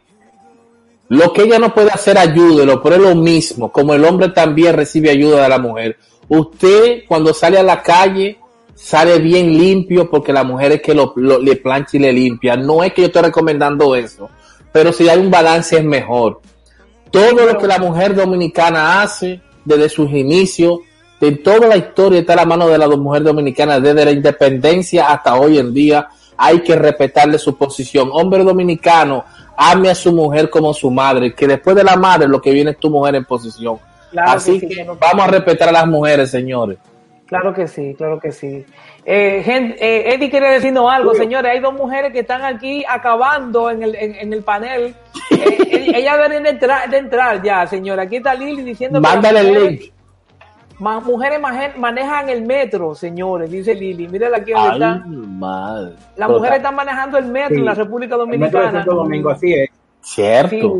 [1.09, 4.75] Lo que ella no puede hacer, ayúdelo, pero es lo mismo, como el hombre también
[4.75, 5.97] recibe ayuda de la mujer.
[6.27, 8.39] Usted cuando sale a la calle
[8.73, 12.57] sale bien limpio porque la mujer es que lo, le plancha y le limpia.
[12.57, 14.29] No es que yo estoy recomendando eso,
[14.71, 16.41] pero si hay un balance es mejor.
[17.15, 20.79] Todo lo que la mujer dominicana hace desde sus inicios,
[21.21, 25.07] de toda la historia está a la mano de la mujer dominicana desde la independencia
[25.07, 26.09] hasta hoy en día.
[26.35, 28.09] Hay que respetarle su posición.
[28.11, 29.23] Hombre dominicano,
[29.55, 32.71] ame a su mujer como su madre, que después de la madre lo que viene
[32.71, 33.77] es tu mujer en posición.
[34.17, 36.77] Así que, vamos a respetar a las mujeres, señores.
[37.25, 38.65] Claro que sí, claro que sí.
[39.03, 39.43] Eh,
[39.79, 41.51] eh, Eddie quiere decirnos algo, señores.
[41.51, 44.93] Hay dos mujeres que están aquí acabando en el, en, el panel.
[45.31, 48.03] Eh, ella deben de entrar, de entrar ya, señora.
[48.03, 49.81] Aquí está Lili diciendo Mándale el link.
[50.79, 54.07] Más mujeres manejan el metro, señores, dice Lili.
[54.07, 55.03] Mírala aquí donde está.
[55.05, 55.95] Madre.
[56.15, 58.67] Las mujeres están manejando el metro en la República Dominicana.
[58.67, 59.69] El metro de Domingo, así es.
[60.01, 60.77] Cierto.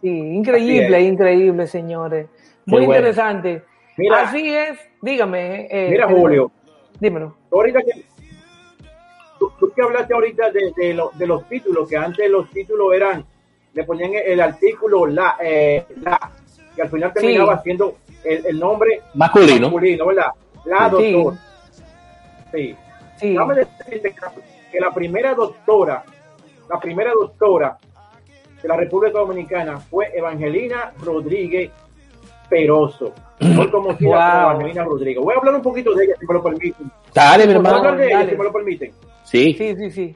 [0.00, 2.26] Sí, increíble, increíble, señores.
[2.66, 3.62] Muy interesante.
[3.96, 5.66] Mira, así es, dígame.
[5.70, 6.50] Eh, mira, Julio.
[6.98, 7.36] Dímelo.
[7.50, 8.04] Ahorita que,
[9.38, 13.24] tú, que hablaste ahorita de, de, los títulos, que antes los títulos eran,
[13.72, 16.18] le ponían el, artículo la, eh, la,
[16.74, 19.70] que al final terminaba siendo el, nombre masculino.
[19.70, 20.32] masculino, ¿verdad?
[20.66, 21.36] La doctora.
[22.52, 22.76] Sí.
[23.18, 23.36] sí.
[24.70, 26.04] que la primera doctora,
[26.68, 27.78] la primera doctora
[28.60, 31.70] de la República Dominicana fue Evangelina Rodríguez
[32.50, 33.14] Peroso.
[33.38, 34.50] Muy conocida wow.
[34.50, 35.24] Evangelina Rodríguez.
[35.24, 36.90] Voy a hablar un poquito de ella, si me lo permiten.
[37.14, 37.76] Dale, mi hermano.
[37.76, 38.92] hablar de ella, si me lo permiten?
[39.24, 39.54] Sí.
[39.54, 40.14] Sí, sí, sí.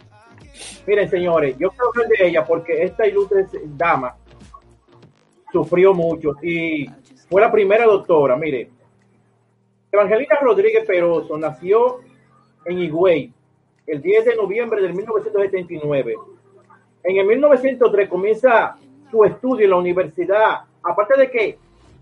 [0.86, 4.14] Miren, señores, yo quiero hablar de ella porque esta ilustre dama
[5.50, 6.86] sufrió mucho y
[7.28, 8.36] fue la primera doctora.
[8.36, 8.70] Mire,
[9.90, 12.00] Evangelina Rodríguez Peroso nació
[12.64, 13.32] en Higüey
[13.86, 16.14] el 10 de noviembre de 1979.
[17.04, 18.76] En el 1903 comienza
[19.10, 20.60] su estudio en la universidad.
[20.82, 21.58] Aparte de que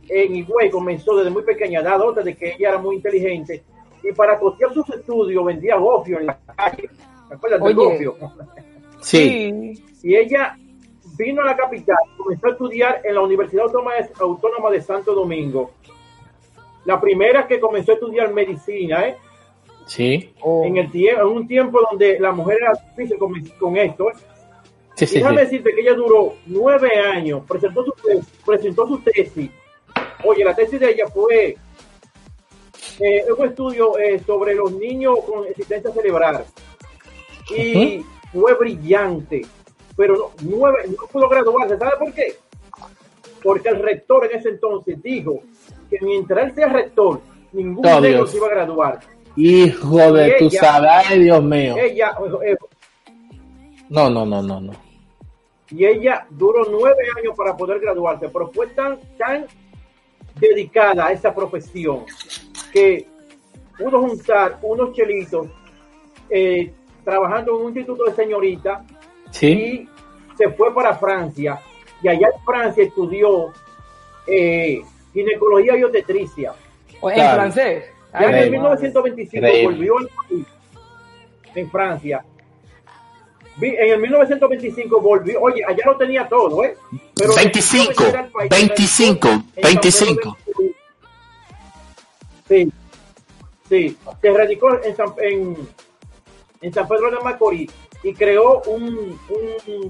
[0.08, 3.62] en Higüey comenzó desde muy pequeña edad, otra de que ella era muy inteligente.
[4.02, 6.90] Y para costear sus estudios vendía gofio en la calle.
[7.28, 8.16] ¿Se acuerdan del gofio?
[9.00, 9.74] Sí.
[10.02, 10.56] Y ella
[11.16, 13.66] vino a la capital, comenzó a estudiar en la Universidad
[14.18, 15.72] Autónoma de Santo Domingo.
[16.84, 19.16] La primera que comenzó a estudiar medicina, ¿eh?
[19.86, 20.32] Sí.
[20.44, 24.14] En, el en un tiempo donde la mujer era difícil con, esto, ¿eh?
[24.94, 27.94] Sí, sí, déjame decirte que ella duró nueve años, presentó su,
[28.44, 29.50] presentó su tesis.
[30.24, 31.56] Oye, la tesis de ella fue
[33.00, 36.44] eh, un estudio eh, sobre los niños con existencia cerebral.
[37.50, 39.42] Y fue brillante
[39.96, 41.78] pero no, nueve, no pudo graduarse.
[41.78, 42.34] ¿Sabe por qué?
[43.42, 45.40] Porque el rector en ese entonces dijo
[45.90, 47.20] que mientras él sea rector,
[47.52, 49.00] ningún de ellos iba a graduar.
[49.36, 51.76] Hijo de tu sabes, Dios mío.
[51.78, 52.56] Ella, eh,
[53.88, 54.72] no, no, no, no, no.
[55.70, 59.46] Y ella duró nueve años para poder graduarse, pero fue tan, tan
[60.36, 62.04] dedicada a esa profesión
[62.72, 63.06] que
[63.78, 65.48] pudo juntar unos chelitos
[66.30, 66.72] eh,
[67.04, 68.84] trabajando en un instituto de señorita
[69.40, 69.88] y
[70.36, 71.60] se fue para Francia
[72.02, 73.52] y allá en Francia estudió
[74.26, 74.80] eh,
[75.12, 76.52] ginecología y obstetricia.
[77.02, 77.84] en francés.
[78.12, 80.46] Ya en 1925 volvió al país,
[81.54, 82.24] en Francia.
[83.60, 86.76] En el 1925 volvió, oye, allá lo tenía todo, ¿eh?
[87.14, 88.04] Pero 25,
[88.48, 89.28] 25,
[89.62, 90.38] 25.
[92.48, 92.72] Sí,
[93.68, 95.56] sí, se radicó en San, en,
[96.62, 97.70] en San Pedro de Macorís
[98.02, 99.18] y creó un,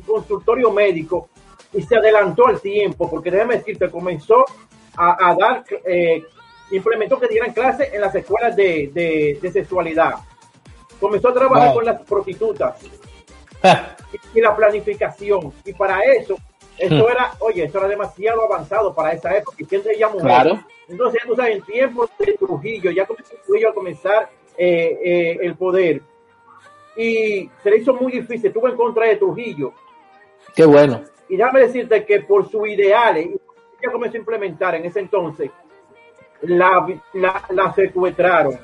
[0.04, 1.28] consultorio médico
[1.72, 4.44] y se adelantó al tiempo, porque déjame decirte, comenzó
[4.96, 6.22] a, dar, eh,
[6.70, 10.16] implementó que dieran clases en las escuelas de, sexualidad.
[11.00, 12.74] Comenzó a trabajar con las prostitutas
[14.34, 15.52] y, la planificación.
[15.64, 16.36] Y para eso,
[16.78, 17.10] eso hmm.
[17.10, 19.56] era, oye, eso era demasiado avanzado para esa época.
[19.60, 20.58] Y siempre ella mujer.
[20.88, 23.34] Entonces, tú sabes, en tiempos de Trujillo, ya comenzó
[23.68, 26.02] a comenzar eh, eh, el poder
[26.96, 29.72] y se le hizo muy difícil, estuvo en contra de Trujillo.
[30.54, 31.02] Qué bueno.
[31.28, 35.50] Y déjame decirte que por sus ideales, ella comenzó a implementar en ese entonces,
[36.42, 38.58] la, la, secuestraron,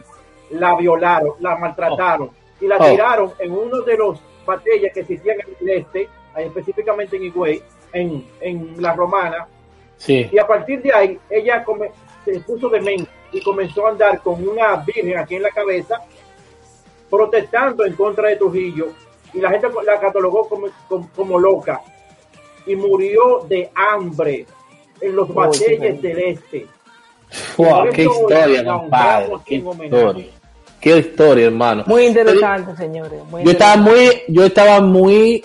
[0.50, 2.30] la violaron, la maltrataron
[2.60, 2.90] y la oh.
[2.90, 8.26] tiraron en uno de los batallas que existían en el este, específicamente en Higüey, en,
[8.40, 9.46] en la romana.
[9.96, 10.28] Sí.
[10.32, 11.64] Y a partir de ahí, ella
[12.24, 16.00] se puso de mente y comenzó a andar con una virgen aquí en la cabeza
[17.10, 18.88] protestando en contra de Trujillo
[19.34, 20.68] y la gente la catalogó como,
[21.14, 21.80] como, loca
[22.66, 24.46] y murió de hambre
[25.00, 26.66] en los oh, del este.
[27.92, 29.32] qué historia, compadre.
[29.44, 30.37] Qué historia.
[30.80, 31.84] Qué historia, hermano.
[31.86, 33.20] Muy interesante, señores.
[33.44, 35.42] yo estaba muy, yo estaba muy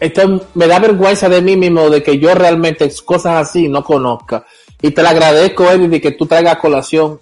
[0.00, 4.44] esto me da vergüenza de mí mismo de que yo realmente cosas así no conozca.
[4.80, 7.18] Y te lo agradezco, Eddie, de que tú traigas a colación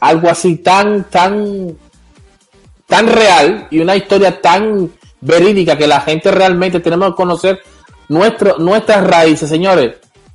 [0.00, 1.76] algo así tan, tan,
[2.86, 7.60] tan real y una historia tan verídica que la gente realmente tenemos que conocer
[8.08, 9.94] nuestro, nuestras raíces, señores.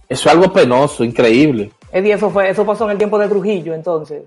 [0.10, 1.72] Eso es algo penoso, increíble.
[1.92, 4.24] Eddie, eso fue, eso pasó en el tiempo de Trujillo, entonces.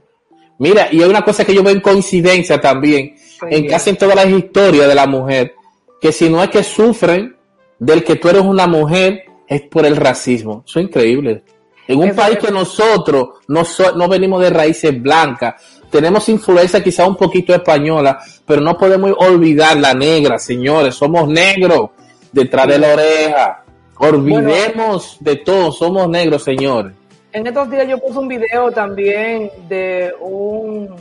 [0.61, 3.17] Mira, y hay una cosa que yo veo en coincidencia también,
[3.49, 5.55] en casi en todas las historias de la mujer,
[5.99, 7.35] que si no es que sufren
[7.79, 10.63] del que tú eres una mujer, es por el racismo.
[10.67, 11.45] Eso es increíble.
[11.89, 13.63] En un país que nosotros no,
[13.97, 15.55] no venimos de raíces blancas,
[15.91, 20.95] tenemos influencia quizá un poquito española, pero no podemos olvidar la negra, señores.
[20.95, 21.89] Somos negros
[22.33, 23.65] detrás de la oreja.
[23.97, 27.00] Olvidemos de todo, somos negros, señores.
[27.33, 30.97] En estos días yo puse un video también de un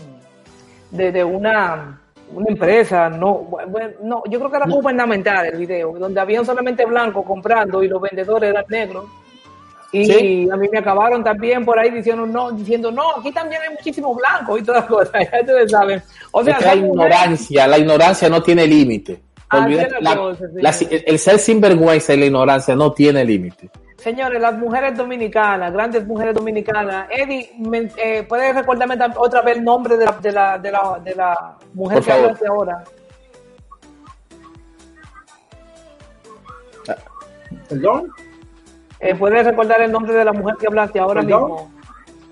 [0.91, 1.99] de, una,
[2.33, 3.35] una empresa, no,
[3.67, 7.87] bueno, no, yo creo que era gubernamental el video, donde habían solamente blancos comprando y
[7.87, 9.05] los vendedores eran negros.
[9.91, 13.73] Y a mí me acabaron también por ahí diciendo no, diciendo no, aquí también hay
[13.73, 16.03] muchísimos blancos y todas las cosas, ya ustedes saben.
[16.31, 19.19] O sea, la ignorancia, la ignorancia no tiene límite.
[19.51, 23.69] El ser sinvergüenza y la ignorancia no tiene límite.
[23.97, 27.07] Señores, las mujeres dominicanas, grandes mujeres dominicanas.
[27.09, 27.51] Eddie,
[27.97, 31.57] eh, ¿puedes recordarme otra vez el nombre de la, de la, de la, de la
[31.73, 32.83] mujer que hablaste ahora?
[37.67, 38.11] ¿Perdón?
[39.01, 41.71] Eh, ¿Puedes recordar el nombre de la mujer que hablaste ahora mismo?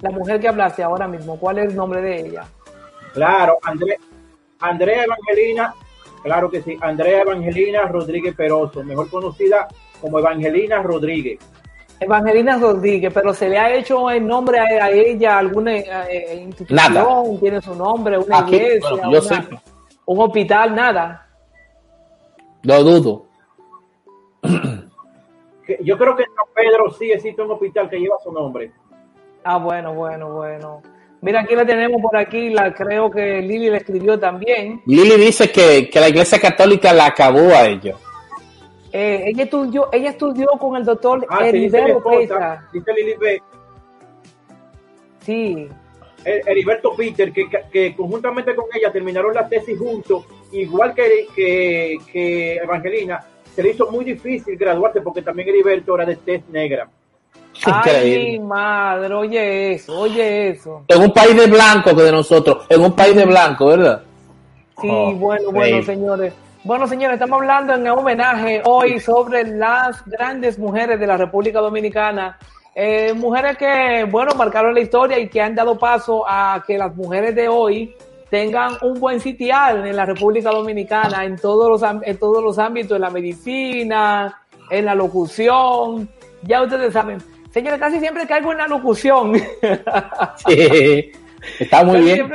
[0.02, 2.46] La mujer que hablaste ahora mismo, ¿cuál es el nombre de ella?
[3.14, 3.98] Claro, André,
[4.60, 5.74] Andrea Evangelina,
[6.24, 9.68] claro que sí, Andrea Evangelina Rodríguez Peroso, mejor conocida
[10.02, 11.40] como Evangelina Rodríguez.
[12.00, 17.40] Evangelina Rodríguez, pero se le ha hecho el nombre a, ella, alguna eh, eh, institución,
[17.40, 19.48] tiene su nombre, una iglesia,
[20.06, 21.28] un hospital, nada.
[22.64, 23.26] Lo dudo.
[25.82, 28.72] Yo creo que en San Pedro sí existe un hospital que lleva su nombre.
[29.44, 30.82] Ah, bueno, bueno, bueno.
[31.22, 34.82] Mira, aquí la tenemos por aquí, la creo que Lili la escribió también.
[34.86, 37.96] Lili dice que, que la Iglesia Católica la acabó a ella.
[38.92, 42.38] Eh, ella, estudió, ella estudió con el doctor ah, Heriberto Peter.
[42.72, 43.42] Dice Lili B.
[45.22, 45.70] Sí.
[46.24, 52.56] Heriberto Peter, que, que, conjuntamente con ella terminaron la tesis juntos, igual que, que, que
[52.56, 53.24] Evangelina,
[53.56, 56.90] se le hizo muy difícil graduarse porque también Heriberto era de test negra.
[57.66, 60.84] Ay, madre, oye eso, oye eso.
[60.88, 64.02] En un país de blanco que de nosotros, en un país de blanco, ¿verdad?
[64.82, 66.34] Sí, oh, bueno, bueno, señores.
[66.64, 72.38] Bueno, señores, estamos hablando en homenaje hoy sobre las grandes mujeres de la República Dominicana.
[72.76, 76.96] Eh, mujeres que, bueno, marcaron la historia y que han dado paso a que las
[76.96, 77.96] mujeres de hoy
[78.30, 82.96] tengan un buen sitial en la República Dominicana, en todos los, en todos los ámbitos,
[82.98, 86.10] en la medicina, en la locución.
[86.44, 87.18] Ya ustedes saben.
[87.58, 89.34] Señores, casi siempre caigo en la locución.
[90.48, 91.12] Sí.
[91.60, 92.32] Está muy bien.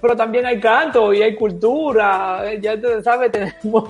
[0.00, 2.42] pero también hay canto y hay cultura.
[2.60, 3.30] Ya ustedes saben,
[3.62, 3.84] tenemos,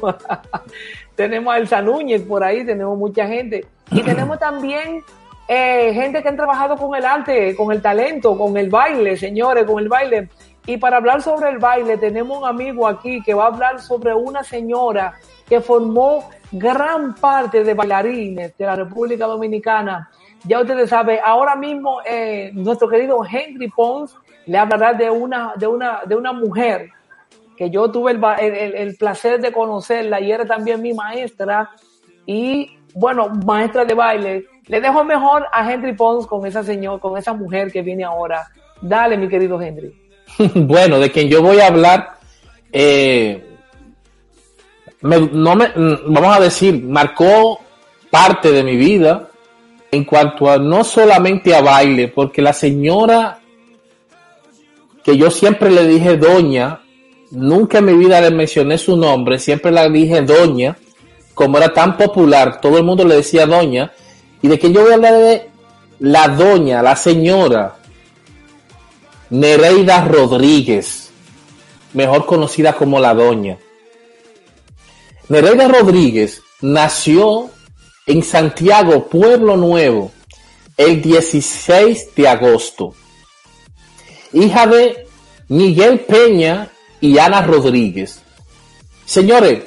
[1.14, 3.64] tenemos a Elsa Núñez por ahí, tenemos mucha gente.
[3.90, 5.02] Y tenemos también
[5.48, 9.64] eh, gente que han trabajado con el arte, con el talento, con el baile, señores,
[9.64, 10.28] con el baile.
[10.66, 14.12] Y para hablar sobre el baile, tenemos un amigo aquí que va a hablar sobre
[14.14, 15.14] una señora
[15.48, 20.10] que formó gran parte de bailarines de la República Dominicana.
[20.46, 25.66] Ya ustedes saben, ahora mismo eh, nuestro querido Henry Pons le hablará de una, de
[25.66, 26.90] una, de una mujer
[27.56, 28.22] que yo tuve el,
[28.74, 31.70] el, placer de conocerla y era también mi maestra
[32.26, 34.44] y bueno, maestra de baile.
[34.66, 38.46] Le dejo mejor a Henry Pons con esa señor, con esa mujer que viene ahora.
[38.80, 39.92] Dale, mi querido Henry.
[40.54, 42.14] bueno, de quien yo voy a hablar,
[42.72, 43.44] eh,
[45.00, 45.72] no me,
[46.06, 47.60] vamos a decir, marcó
[48.10, 49.25] parte de mi vida
[49.96, 53.40] en cuanto a no solamente a baile, porque la señora
[55.02, 56.80] que yo siempre le dije doña,
[57.30, 60.76] nunca en mi vida le mencioné su nombre, siempre la dije doña,
[61.34, 63.92] como era tan popular, todo el mundo le decía doña,
[64.42, 65.50] y de que yo voy a hablar de
[66.00, 67.76] la doña, la señora
[69.30, 71.10] Nereida Rodríguez,
[71.94, 73.58] mejor conocida como la doña.
[75.28, 77.50] Nereida Rodríguez nació
[78.06, 80.12] en Santiago, Pueblo Nuevo,
[80.76, 82.94] el 16 de agosto
[84.32, 85.06] hija de
[85.48, 86.68] Miguel Peña
[87.00, 88.22] y Ana Rodríguez.
[89.04, 89.64] Señores,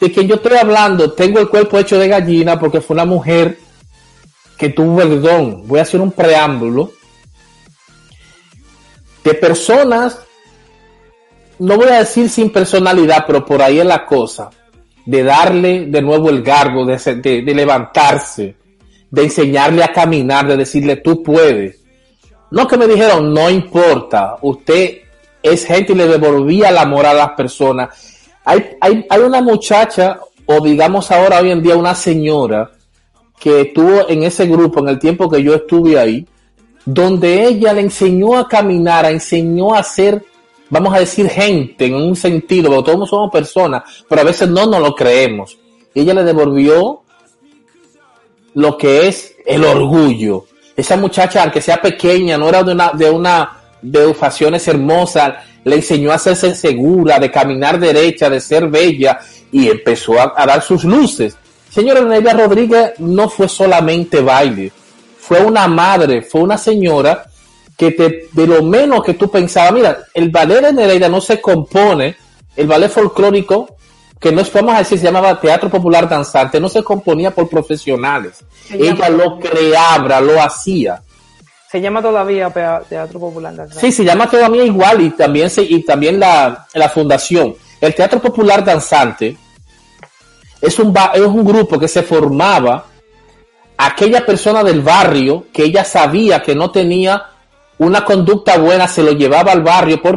[0.00, 3.58] de quien yo estoy hablando, tengo el cuerpo hecho de gallina porque fue una mujer
[4.58, 5.66] que tuvo el don.
[5.66, 6.92] Voy a hacer un preámbulo
[9.24, 10.18] de personas,
[11.58, 14.50] no voy a decir sin personalidad, pero por ahí es la cosa,
[15.04, 18.56] de darle de nuevo el garbo, de, de, de levantarse,
[19.10, 21.80] de enseñarle a caminar, de decirle tú puedes.
[22.50, 24.98] No que me dijeron, no importa, usted
[25.42, 27.88] es gente y le devolvía el amor a las personas.
[28.44, 32.70] Hay, hay, hay una muchacha, o digamos ahora hoy en día una señora,
[33.38, 36.26] que estuvo en ese grupo en el tiempo que yo estuve ahí,
[36.84, 40.24] donde ella le enseñó a caminar, enseñó a ser,
[40.72, 44.64] vamos a decir, gente en un sentido, porque todos somos personas, pero a veces no
[44.64, 45.58] nos lo creemos.
[45.94, 47.02] Ella le devolvió
[48.54, 50.46] lo que es el orgullo.
[50.74, 55.76] Esa muchacha, aunque sea pequeña, no era de una, de una, de facciones hermosas, le
[55.76, 59.20] enseñó a hacerse segura, de caminar derecha, de ser bella,
[59.52, 61.36] y empezó a, a dar sus luces.
[61.68, 64.72] Señora Neida Rodríguez no fue solamente baile,
[65.18, 67.26] fue una madre, fue una señora
[67.82, 71.40] que te, de lo menos que tú pensabas, mira, el ballet de Nereida no se
[71.40, 72.14] compone,
[72.54, 73.74] el ballet folclórico,
[74.20, 78.44] que no vamos a decir, se llamaba Teatro Popular Danzante, no se componía por profesionales.
[78.68, 81.02] Se Ella lo creaba, lo hacía.
[81.72, 82.50] Se llama todavía
[82.88, 83.56] Teatro Popular.
[83.56, 83.80] Danzante.
[83.84, 87.56] Sí, se llama todavía igual y también se, y también la, la fundación.
[87.80, 89.36] El Teatro Popular Danzante
[90.60, 92.84] es un, es un grupo que se formaba
[93.76, 97.31] aquella persona del barrio que ella sabía que no tenía
[97.86, 100.16] una conducta buena, se lo llevaba al barrio, por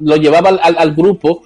[0.00, 1.42] lo llevaba al grupo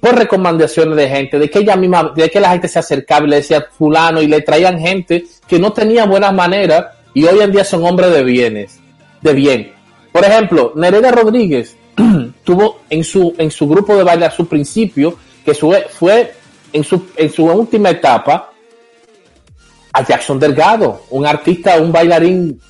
[0.00, 3.30] por recomendaciones de gente, de que ella misma, de que la gente se acercaba y
[3.30, 7.50] le decía fulano y le traían gente que no tenía buenas maneras y hoy en
[7.50, 8.78] día son hombres de bienes,
[9.22, 9.72] de bien.
[10.12, 11.76] Por ejemplo, Nereida Rodríguez
[12.44, 16.34] tuvo en su, en su grupo de baile a su principio, que su- fue
[16.72, 18.50] en su, en su última etapa,
[19.92, 22.60] a Jackson Delgado, un artista, un bailarín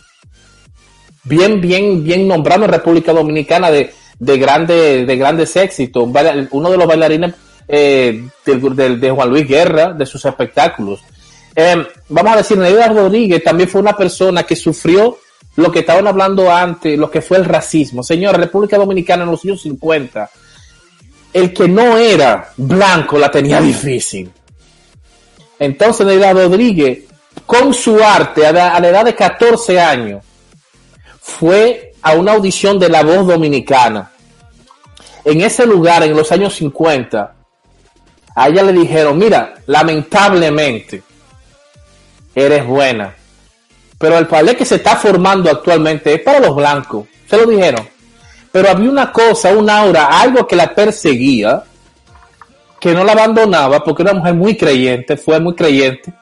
[1.27, 6.09] bien, bien, bien nombrado en República Dominicana de, de, grande, de grandes éxitos,
[6.51, 7.35] uno de los bailarines
[7.68, 11.01] eh, de Juan Luis Guerra, de sus espectáculos.
[11.55, 15.18] Eh, vamos a decir, Neida Rodríguez también fue una persona que sufrió
[15.57, 18.03] lo que estaban hablando antes, lo que fue el racismo.
[18.03, 20.31] Señor, República Dominicana en los años 50,
[21.33, 24.31] el que no era blanco la tenía difícil.
[25.59, 27.05] Entonces, Neida Rodríguez,
[27.47, 30.22] con su arte, a la, a la edad de 14 años,
[31.27, 34.12] fue a una audición de La Voz Dominicana.
[35.24, 37.35] En ese lugar, en los años 50,
[38.35, 41.03] a ella le dijeron, mira, lamentablemente,
[42.33, 43.14] eres buena,
[43.99, 47.07] pero el ballet que se está formando actualmente es para los blancos.
[47.29, 47.87] Se lo dijeron.
[48.53, 51.64] Pero había una cosa, un aura, algo que la perseguía,
[52.79, 56.12] que no la abandonaba, porque era una mujer muy creyente, fue muy creyente.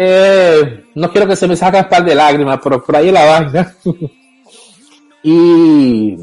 [0.00, 3.24] Eh, no quiero que se me saque un par de lágrimas, pero por ahí la
[3.24, 3.74] vaina.
[5.24, 6.16] y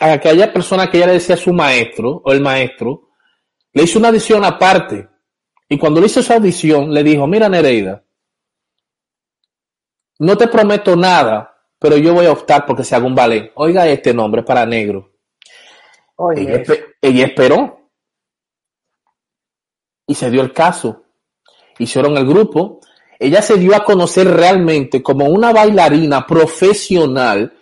[0.00, 3.10] a aquella persona que ella le decía su maestro, o el maestro,
[3.72, 5.08] le hizo una audición aparte.
[5.68, 8.02] Y cuando le hizo esa audición, le dijo, mira Nereida,
[10.18, 13.52] no te prometo nada, pero yo voy a optar porque se haga un ballet.
[13.54, 15.12] Oiga este nombre para negro.
[16.16, 17.88] Oye, Ella, espe- ella esperó.
[20.08, 21.04] Y se dio el caso.
[21.78, 22.80] Hicieron el grupo.
[23.18, 27.52] Ella se dio a conocer realmente como una bailarina profesional.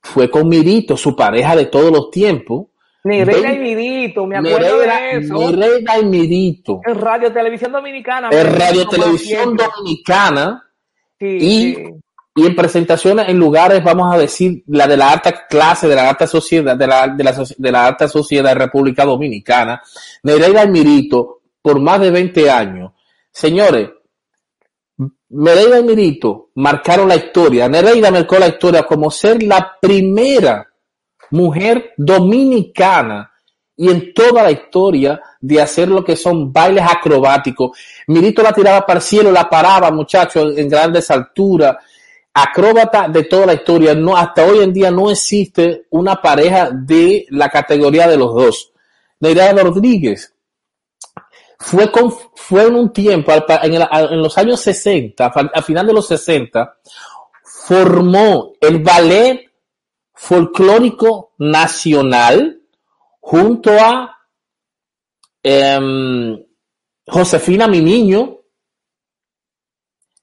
[0.00, 2.66] Fue con Mirito, su pareja de todos los tiempos.
[3.04, 5.34] Nereida y Mirito, me acuerdo Nereida, de eso.
[5.50, 6.80] Nereida y Mirito.
[6.86, 8.28] En Radio Televisión Dominicana.
[8.30, 9.56] En Radio Televisión.
[9.56, 10.64] Dominicana.
[11.18, 11.84] Sí, y- sí.
[12.36, 16.08] y en presentaciones en lugares, vamos a decir, la de la alta clase, de la
[16.08, 19.82] alta sociedad, de la, de la, de la alta sociedad de República Dominicana,
[20.22, 22.92] Nereida y Mirito, por más de 20 años.
[23.32, 23.88] Señores,
[25.30, 27.68] Nereida y Mirito marcaron la historia.
[27.68, 30.68] Nereida marcó la historia como ser la primera
[31.30, 33.32] mujer dominicana
[33.74, 37.76] y en toda la historia de hacer lo que son bailes acrobáticos.
[38.08, 41.76] Mirito la tiraba para el cielo, la paraba, muchachos, en grandes alturas.
[42.34, 43.94] Acróbata de toda la historia.
[43.94, 48.72] No, hasta hoy en día no existe una pareja de la categoría de los dos.
[49.20, 50.31] Nereida Rodríguez
[51.62, 55.92] fue, con, fue en un tiempo, en, el- en los años 60, a final de
[55.92, 56.78] los 60,
[57.44, 59.48] formó el ballet
[60.14, 62.60] folclórico nacional
[63.20, 64.18] junto a
[65.42, 66.38] em,
[67.06, 68.38] Josefina Mi Niño,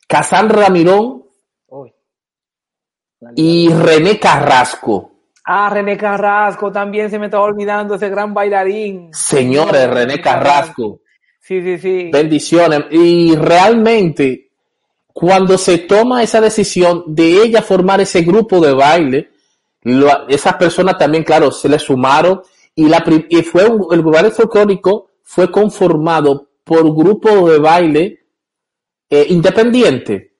[0.07, 1.23] Casandra Mirón
[1.67, 1.93] Uy.
[3.35, 5.11] y René Carrasco.
[5.45, 9.13] Ah, René Carrasco también se me estaba olvidando ese gran bailarín.
[9.13, 11.01] Señores, René Carrasco.
[11.49, 12.09] Sí, sí, sí.
[12.13, 12.81] Bendiciones.
[12.91, 14.51] Y realmente,
[15.11, 19.31] cuando se toma esa decisión de ella formar ese grupo de baile,
[20.27, 22.41] esas personas también, claro, se le sumaron
[22.75, 28.19] y, la, y fue un- el ballet folclórico fue conformado por grupos de baile
[29.09, 30.35] eh, independiente.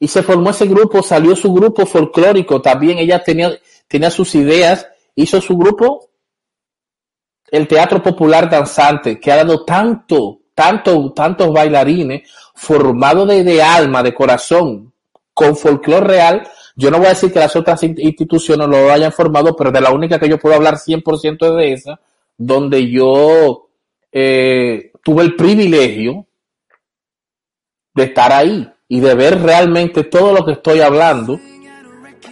[0.00, 2.96] Y se formó ese grupo, salió su grupo folclórico también.
[2.96, 3.52] Ella tenía,
[3.88, 6.08] tenía sus ideas, hizo su grupo,
[7.50, 14.02] el Teatro Popular Danzante, que ha dado tanto, tanto, tantos bailarines formados de, de alma,
[14.02, 14.90] de corazón,
[15.34, 16.48] con folclore real.
[16.74, 19.92] Yo no voy a decir que las otras instituciones lo hayan formado, pero de la
[19.92, 22.00] única que yo puedo hablar 100% es de esa,
[22.38, 23.68] donde yo
[24.10, 26.26] eh, tuve el privilegio
[27.94, 31.38] de estar ahí y de ver realmente todo lo que estoy hablando.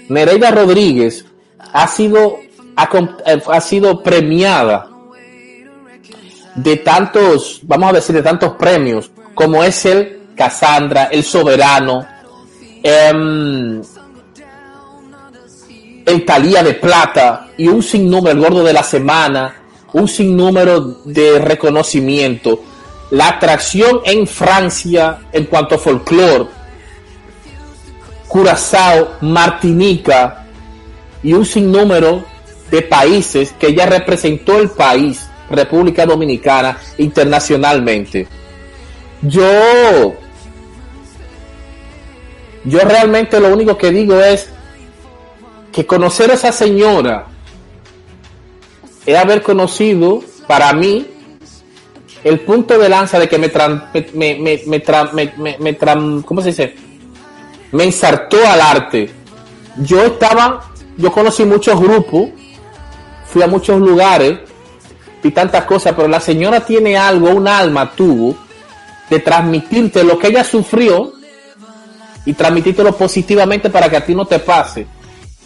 [0.09, 1.27] Nereida Rodríguez
[1.75, 2.39] ha sido,
[2.75, 4.93] ha, ha sido premiada
[6.55, 12.07] de tantos, vamos a decir, de tantos premios, como es el Cassandra, el Soberano,
[12.83, 13.83] eh,
[16.07, 19.55] el Talía de Plata y un sinnúmero, el Gordo de la Semana,
[19.93, 22.63] un sinnúmero de reconocimiento.
[23.11, 26.47] La atracción en Francia en cuanto a folclore,
[28.29, 30.47] Curazao, Martinica
[31.23, 32.25] y un sinnúmero
[32.71, 38.26] de países que ella representó el país, República Dominicana, internacionalmente.
[39.22, 40.14] Yo,
[42.64, 44.49] yo realmente lo único que digo es
[45.72, 47.26] que conocer a esa señora
[49.07, 51.07] es haber conocido para mí
[52.22, 56.40] el punto de lanza de que me, tran, me, me, me, me, me tran, ¿cómo
[56.40, 56.74] se dice?
[57.72, 59.11] Me ensartó al arte.
[59.76, 62.30] Yo estaba, yo conocí muchos grupos,
[63.26, 64.38] fui a muchos lugares,
[65.25, 68.37] vi tantas cosas, pero la señora tiene algo, un alma tuvo,
[69.09, 71.14] de transmitirte lo que ella sufrió
[72.27, 74.87] y transmitírtelo positivamente para que a ti no te pase.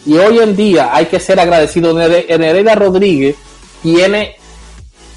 [0.05, 1.93] Y hoy en día hay que ser agradecido.
[1.93, 3.37] Nereida Rodríguez
[3.81, 4.35] tiene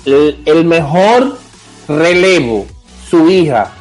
[0.05, 1.39] el, mejor
[1.89, 2.67] relevo,
[3.11, 3.73] su hija,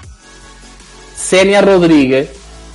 [1.15, 2.29] Senia Rodríguez,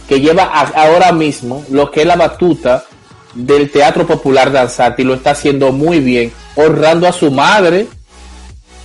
[0.09, 2.85] que lleva ahora mismo lo que es la batuta
[3.35, 7.89] del Teatro Popular Danzante y lo está haciendo muy bien, honrando a su madre,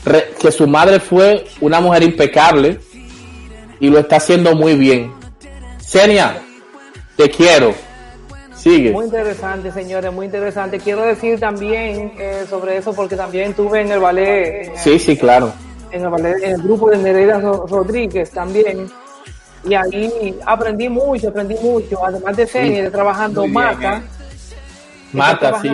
[0.06, 2.80] re, que su madre fue una mujer impecable
[3.80, 5.12] y lo está haciendo muy bien.
[5.80, 6.42] Senia,
[7.18, 7.74] te quiero.
[8.56, 8.92] Sigue.
[8.92, 10.80] Muy interesante, señores, muy interesante.
[10.80, 14.68] Quiero decir también eh, sobre eso porque también tuve en el ballet.
[14.68, 15.52] En sí, el, sí, claro.
[15.92, 18.88] En el ballet, en el grupo de Nereida Rodríguez también.
[19.64, 22.06] Y ahí aprendí mucho, aprendí mucho.
[22.06, 22.82] Además de Senia, sí.
[22.84, 23.42] de trabajando.
[23.42, 23.54] Bien,
[25.14, 25.70] Marta, sí.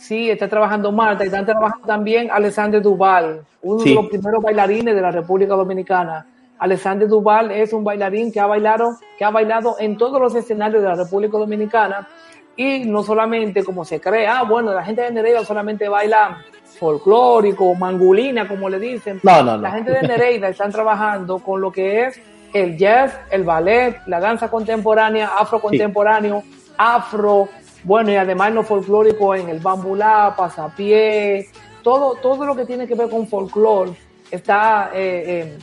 [0.00, 3.90] Sí, está trabajando Marta y están trabajando también Alessandro Duval, uno sí.
[3.90, 6.26] de los primeros bailarines de la República Dominicana.
[6.58, 10.82] Alexander Duval es un bailarín que ha bailado, que ha bailado en todos los escenarios
[10.82, 12.08] de la República Dominicana
[12.56, 16.38] y no solamente como se cree, ah, bueno, la gente de Nereida solamente baila
[16.78, 19.20] folclórico, mangulina, como le dicen.
[19.22, 19.62] No, no, no.
[19.62, 22.20] La gente de Nereida están trabajando con lo que es
[22.52, 26.42] el jazz, el ballet, la danza contemporánea, afro contemporáneo,
[26.76, 27.48] afro,
[27.84, 31.48] bueno, y además lo folclórico en el bambulá, pasapié,
[31.82, 33.92] todo, todo lo que tiene que ver con folclore
[34.30, 35.56] está eh,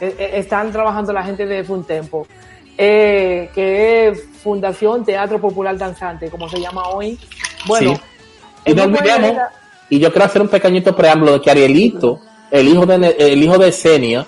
[0.00, 2.26] eh, están trabajando la gente de Funtempo,
[2.76, 7.16] eh, que es Fundación Teatro Popular Danzante, como se llama hoy.
[7.66, 8.00] Bueno, sí.
[8.72, 9.36] y no olvidemos,
[9.88, 12.20] y yo quiero hacer un pequeñito preámbulo de que Arielito,
[12.50, 14.26] el hijo de, el hijo de Senia,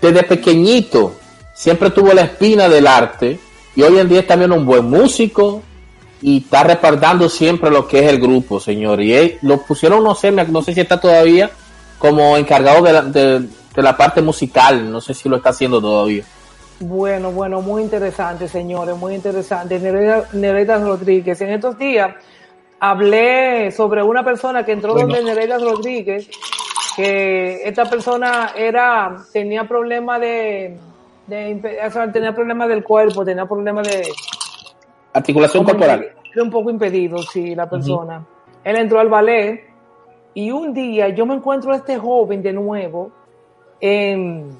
[0.00, 1.14] desde pequeñito
[1.54, 3.38] siempre tuvo la espina del arte
[3.76, 5.62] y hoy en día es también un buen músico
[6.20, 9.00] y está respaldando siempre lo que es el grupo, señor.
[9.00, 11.50] Y él, lo pusieron, no sé, no sé si está todavía
[11.98, 15.80] como encargado de, la, de, de la parte musical, no sé si lo está haciendo
[15.80, 16.24] todavía.
[16.80, 19.78] Bueno, bueno, muy interesante, señores, muy interesante.
[19.78, 22.14] Nereida, Nereida Rodríguez, en estos días
[22.80, 25.08] hablé sobre una persona que entró bueno.
[25.08, 26.30] donde Nereida Rodríguez,
[26.94, 30.78] que esta persona era, tenía problemas de,
[31.26, 34.08] de, o sea, tenía problemas del cuerpo, tenía problemas de
[35.12, 36.06] articulación corporal.
[36.32, 38.18] Era un poco impedido, sí, la persona.
[38.18, 38.60] Uh -huh.
[38.64, 39.64] Él entró al ballet
[40.34, 43.10] y un día yo me encuentro a este joven de nuevo
[43.80, 44.50] en,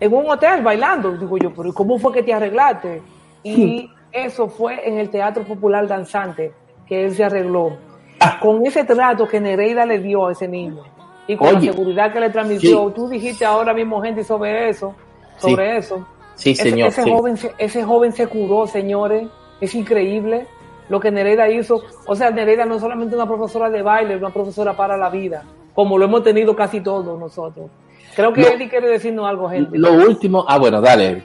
[0.00, 1.12] en un hotel bailando.
[1.16, 3.02] Digo yo, pero ¿cómo fue que te arreglaste?
[3.42, 6.52] Y eso fue en el Teatro Popular Danzante,
[6.86, 7.76] que él se arregló.
[8.20, 8.38] Ah.
[8.40, 10.82] Con ese trato que Nereida le dio a ese niño
[11.26, 12.92] y con Oye, la seguridad que le transmitió, sí.
[12.94, 14.94] tú dijiste ahora mismo, gente, sobre eso,
[15.36, 15.76] sobre Sí.
[15.78, 16.06] eso.
[16.34, 16.88] Sí, Ese- señor.
[16.88, 17.10] Ese, sí.
[17.10, 19.28] joven, se- ese joven se curó, señores.
[19.60, 20.46] Es increíble
[20.88, 21.82] lo que Nereida hizo.
[22.06, 25.10] O sea, Nereida no es solamente una profesora de baile, es una profesora para la
[25.10, 25.42] vida,
[25.74, 27.70] como lo hemos tenido casi todos nosotros.
[28.16, 29.76] Creo que Lo- Eddie quiere decirnos algo, gente.
[29.78, 31.22] Lo último, ah, bueno, dale.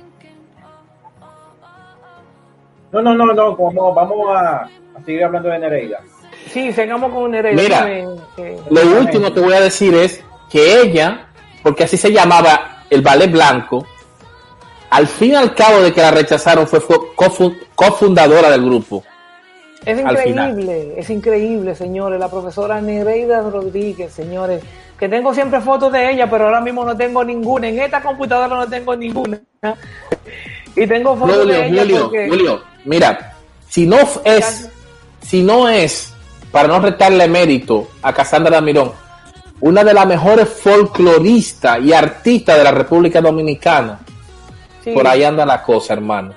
[2.91, 5.99] No, no, no, no, vamos, vamos a, a seguir hablando de Nereida.
[6.47, 7.61] Sí, sigamos con Nereida.
[7.61, 7.89] Mira.
[8.37, 11.27] Eh, Lo último que voy a decir es que ella
[11.63, 13.85] porque así se llamaba el ballet blanco,
[14.93, 19.03] al fin y al cabo de que la rechazaron fue, fue cofu- cofundadora del grupo.
[19.83, 22.19] Es increíble, es increíble, señores.
[22.19, 24.61] La profesora Nereida Rodríguez, señores.
[24.99, 27.67] Que tengo siempre fotos de ella, pero ahora mismo no tengo ninguna.
[27.69, 29.41] En esta computadora no tengo ninguna.
[30.75, 32.29] Y tengo fotos Julio, de ella Julio, porque...
[32.29, 33.33] Julio, mira,
[33.67, 34.69] si no es,
[35.21, 36.13] si no es,
[36.51, 38.91] para no retarle mérito a Casandra Mirón,
[39.59, 43.99] una de las mejores folcloristas y artistas de la República Dominicana,
[44.83, 44.91] sí.
[44.93, 46.33] por ahí anda la cosa, hermano.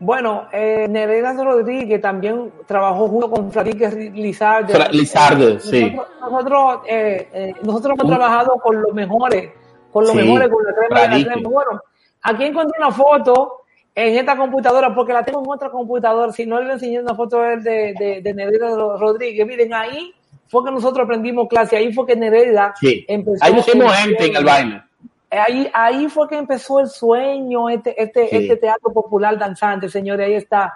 [0.00, 4.72] Bueno, eh, Nereida Rodríguez también trabajó junto con Fradíquez Lizarde.
[4.72, 5.90] Fra- Lizarde, Eh, sí.
[5.90, 9.50] Nosotros, nosotros, eh, eh, nosotros hemos trabajado con los mejores,
[9.92, 11.30] con los Sí, mejores, con la crema de la Fradique.
[11.32, 11.50] crema.
[11.50, 11.80] Bueno,
[12.22, 13.62] aquí encontré una foto
[13.92, 17.40] en esta computadora, porque la tengo en otra computadora, si no le enseñé una foto
[17.40, 17.56] de,
[17.98, 19.44] de, de, Nereida Rodríguez.
[19.44, 20.14] Miren, ahí
[20.46, 23.04] fue que nosotros aprendimos clase, ahí fue que Nereida Sí.
[23.08, 23.44] empezó.
[23.44, 24.82] Ahí pusimos gente en el baile.
[25.30, 28.36] Ahí, ahí fue que empezó el sueño, este, este, Sí.
[28.36, 30.72] este teatro popular danzante, señores, ahí está.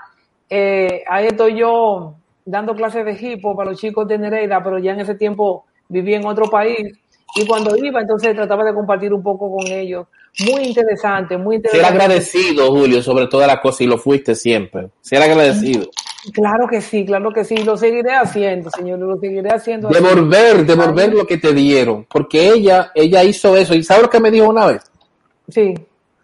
[0.51, 4.79] Eh, ahí estoy yo dando clases de hip hop para los chicos de Nereida, pero
[4.79, 6.93] ya en ese tiempo viví en otro país
[7.35, 10.07] y cuando iba entonces trataba de compartir un poco con ellos.
[10.47, 12.03] Muy interesante, muy Ser interesante.
[12.03, 14.89] agradecido, Julio, sobre todas las cosas, y lo fuiste siempre.
[15.01, 15.87] Ser agradecido.
[16.33, 19.89] Claro que sí, claro que sí, lo seguiré haciendo, señores, lo seguiré haciendo.
[19.89, 22.07] Devolver, devolver lo que te dieron.
[22.09, 23.75] Porque ella, ella hizo eso.
[23.75, 24.83] ¿Y sabes lo que me dijo una vez?
[25.49, 25.75] Sí,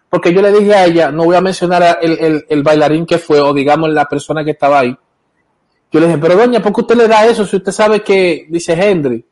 [0.09, 3.05] Porque yo le dije a ella, no voy a mencionar a el, el, el bailarín
[3.05, 4.95] que fue, o digamos la persona que estaba ahí.
[5.91, 8.45] Yo le dije, pero doña, ¿por qué usted le da eso si usted sabe que,
[8.49, 9.25] dice Henry,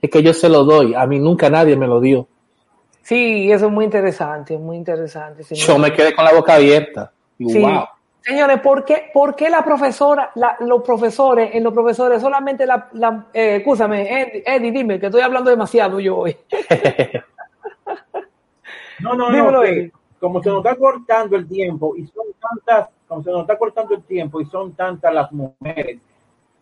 [0.00, 0.94] es que yo se lo doy?
[0.94, 2.26] A mí nunca nadie me lo dio.
[3.02, 5.42] sí, eso es muy interesante, muy interesante.
[5.44, 5.66] señores.
[5.66, 7.12] Yo me quedé con la boca abierta.
[7.38, 7.58] Y Sí.
[7.60, 7.84] wow.
[8.28, 12.86] Señores, ¿por qué, por qué la profesora, la- los profesores, en los profesores solamente la,
[12.92, 16.36] la eh, escúchame, Eddie, Eddie, dime, que estoy hablando demasiado yo hoy.
[19.00, 22.88] No, no, Dímelo, no, que como se nos está cortando el tiempo y son tantas,
[23.06, 26.00] como se nos está cortando el tiempo y son tantas las mujeres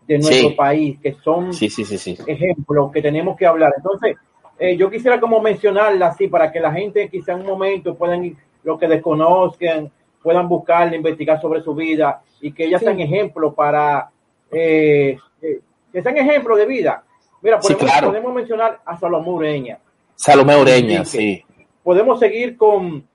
[0.07, 0.55] de nuestro Sí.
[0.55, 2.17] país que son Sí, sí, sí, sí.
[2.27, 3.73] ejemplos que tenemos que hablar.
[3.79, 4.17] Entonces,
[4.59, 8.23] eh, yo quisiera como mencionarla así para que la gente quizá en un momento puedan,
[8.23, 9.91] ir- lo que desconozcan,
[10.27, 12.87] puedan buscarla, investigar sobre su vida y que ellas Sí.
[12.87, 14.11] sean ejemplos para,
[14.51, 15.61] eh, eh,
[15.93, 17.05] que sean ejemplos de vida.
[17.43, 18.09] Mira, Sí, podemos, claro.
[18.09, 19.79] podemos mencionar a Salomé Ureña.
[20.17, 21.45] Salomé Ureña, sí.
[21.85, 23.07] Podemos seguir con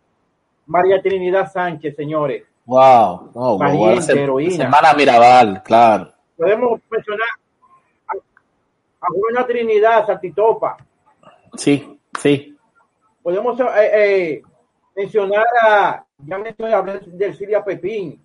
[0.67, 2.45] María Trinidad Sánchez, señores.
[2.65, 3.31] Wow.
[3.35, 4.55] No, Valiente, se- heroína.
[4.65, 6.13] Semana Mirabal, claro.
[6.37, 7.27] Podemos mencionar
[8.07, 8.13] a,
[9.01, 10.77] a Juana Trinidad Saltitopa.
[11.57, 12.55] Sí, sí.
[13.21, 14.41] Podemos eh, eh,
[14.95, 18.23] mencionar a, ya mencioné hablé de Silvia Pepín,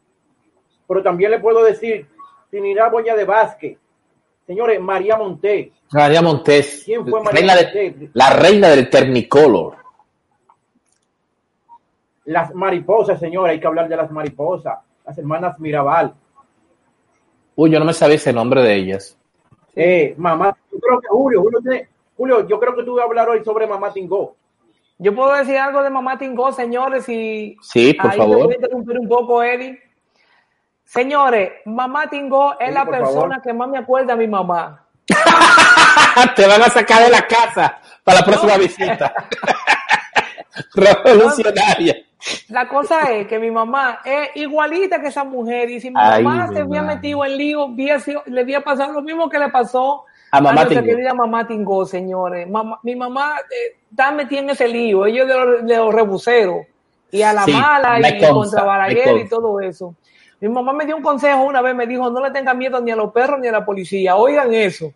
[0.87, 2.07] pero también le puedo decir
[2.51, 3.79] Trinidad Boya de Vázquez.
[4.47, 5.73] Señores, María Montés.
[5.93, 6.83] María Montes.
[6.85, 8.11] ¿Quién fue María reina de- Montés?
[8.15, 9.77] la reina del Technicolor.
[12.27, 14.79] Las mariposas, señores, hay que hablar de las mariposas.
[15.05, 16.15] Las hermanas Mirabal.
[17.55, 19.17] Uy, yo no me sabía ese nombre de ellas.
[19.75, 23.07] Eh, mamá, yo creo que Julio, Julio, tiene- Julio, yo creo que tú vas a
[23.07, 24.35] hablar hoy sobre Mamá Tingó.
[24.99, 28.45] Yo puedo decir algo de Mamá Tingó, señores, y Sí, por ahí te favor.
[28.45, 29.79] voy a interrumpir un poco, Eddie.
[30.85, 33.43] Señores, Mamá Tingó es Sí, la persona favor.
[33.43, 34.83] que más me acuerda a mi mamá.
[36.37, 39.13] Te van a sacar de la casa para la próxima visita.
[40.75, 41.97] Revolucionaria.
[42.49, 46.25] La cosa es que mi mamá es igualita que esa mujer y si mi Ay,
[46.25, 46.97] mamá mi se había madre.
[46.97, 47.69] metido en lío,
[48.27, 50.95] le había pasado lo mismo que le pasó A mamá nuestra Tingó.
[50.95, 52.49] querida mamá Tingó, señores.
[52.49, 56.67] Mamá- mi mamá eh, está metida en ese lío, ellos de los, de los rebuseros
[57.11, 59.95] y a la Sí, mala y consta, contra Balaguer y todo eso.
[60.41, 62.91] Mi mamá me dio un consejo una vez, me dijo, no le tenga miedo ni
[62.91, 64.17] a los perros ni a la policía.
[64.17, 64.93] Oigan eso,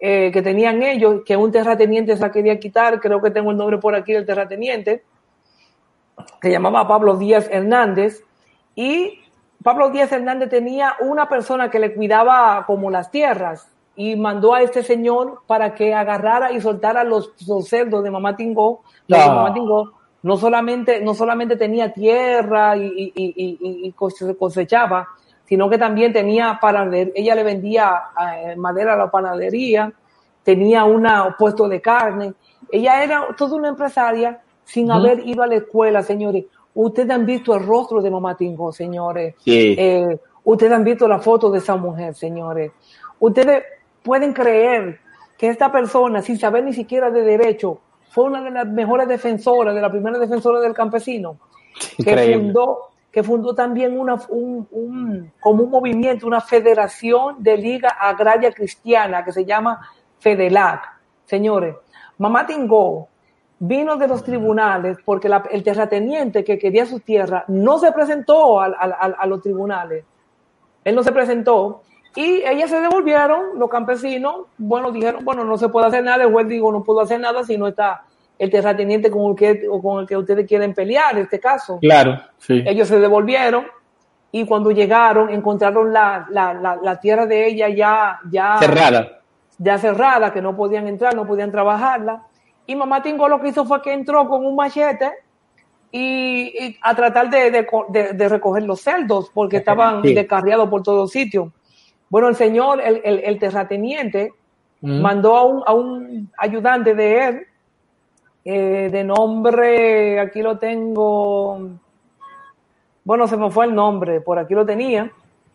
[0.00, 3.76] eh, que tenían ellos, que un terrateniente se quería quitar, creo que tengo el nombre
[3.76, 5.02] por aquí del terrateniente,
[6.40, 8.24] que llamaba Pablo Díaz Hernández,
[8.74, 9.20] y
[9.64, 14.62] Pablo Díaz Hernández tenía una persona que le cuidaba como las tierras y mandó a
[14.62, 18.82] este señor para que agarrara y soltara los, los cerdos de Mamá Tingó.
[19.08, 19.16] No.
[19.16, 19.92] Mamá Tingó
[20.24, 25.06] no solamente, no solamente tenía tierra y, y, y, y, cosechaba,
[25.44, 28.02] sino que también tenía panadería, ella le vendía
[28.38, 29.92] eh, madera a la panadería,
[30.42, 31.06] tenía un
[31.38, 32.32] puesto de carne.
[32.72, 34.96] Ella era toda una empresaria sin uh -huh.
[34.96, 36.46] haber ido a la escuela, señores.
[36.74, 39.34] Ustedes han visto el rostro de Mamá Tingo, señores.
[39.38, 39.76] Sí.
[39.78, 42.72] Eh, ustedes han visto la foto de esa mujer, señores.
[43.20, 43.62] Ustedes
[44.02, 44.98] pueden creer
[45.38, 49.74] que esta persona, sin saber ni siquiera de derecho, fue una de las mejores defensoras,
[49.74, 51.38] de la primera defensora del campesino,
[51.98, 52.26] Increíble.
[52.26, 52.78] que fundó,
[53.10, 59.24] que fundó también una, un, un, como un movimiento, una federación de Liga Agraria Cristiana
[59.24, 59.80] que se llama
[60.18, 60.92] FEDELAC.
[61.24, 61.74] Señores,
[62.18, 63.08] Mamá Tingo
[63.66, 68.60] vino de los tribunales porque la, el terrateniente que quería su tierra no se presentó
[68.60, 70.04] a, a, a, a, los tribunales.
[70.84, 71.82] Él no se presentó
[72.14, 76.32] y ellas se devolvieron, los campesinos, bueno, dijeron, bueno, no se puede hacer nada, el
[76.32, 78.04] juez dijo, no puedo hacer nada si no está
[78.38, 81.78] el terrateniente con el que, o con el que ustedes quieren pelear, este caso.
[81.80, 82.62] Claro, sí.
[82.66, 83.64] Ellos se devolvieron
[84.30, 89.20] y cuando llegaron encontraron la, la, la, la tierra de ella ya, ya cerrada.
[89.56, 92.24] Ya cerrada, que no podían entrar, no podían trabajarla
[92.66, 95.12] y mamá Tingo lo que hizo fue que entró con un machete
[95.92, 100.14] y, y a tratar de, de, de, de, recoger los celdos porque estaban sí.
[100.14, 101.48] descarriados por todos sitios.
[102.08, 104.32] Bueno, el señor, el, el, el terrateniente,
[104.80, 105.00] mm.
[105.00, 107.46] mandó a un, a un, ayudante de él,
[108.44, 111.70] eh, de nombre, aquí lo tengo,
[113.04, 115.10] bueno, se me fue el nombre, por aquí lo tenía.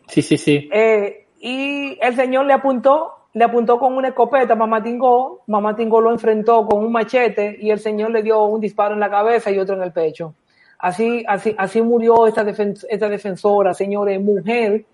[0.06, 0.68] Sí, sí, sí.
[0.72, 6.00] Eh, y el señor le apuntó le apuntó con una escopeta Mamá Tingó, Mamá Tingó
[6.00, 9.50] lo enfrentó con un machete y el señor le dio un disparo en la cabeza
[9.50, 10.34] y otro en el pecho.
[10.78, 14.86] Así, así, así murió esta, defens esta defensora, señores, mujer,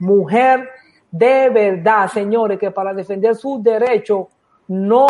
[0.00, 0.68] mujer
[1.10, 4.26] de verdad, señores, que para defender sus derechos
[4.66, 5.06] no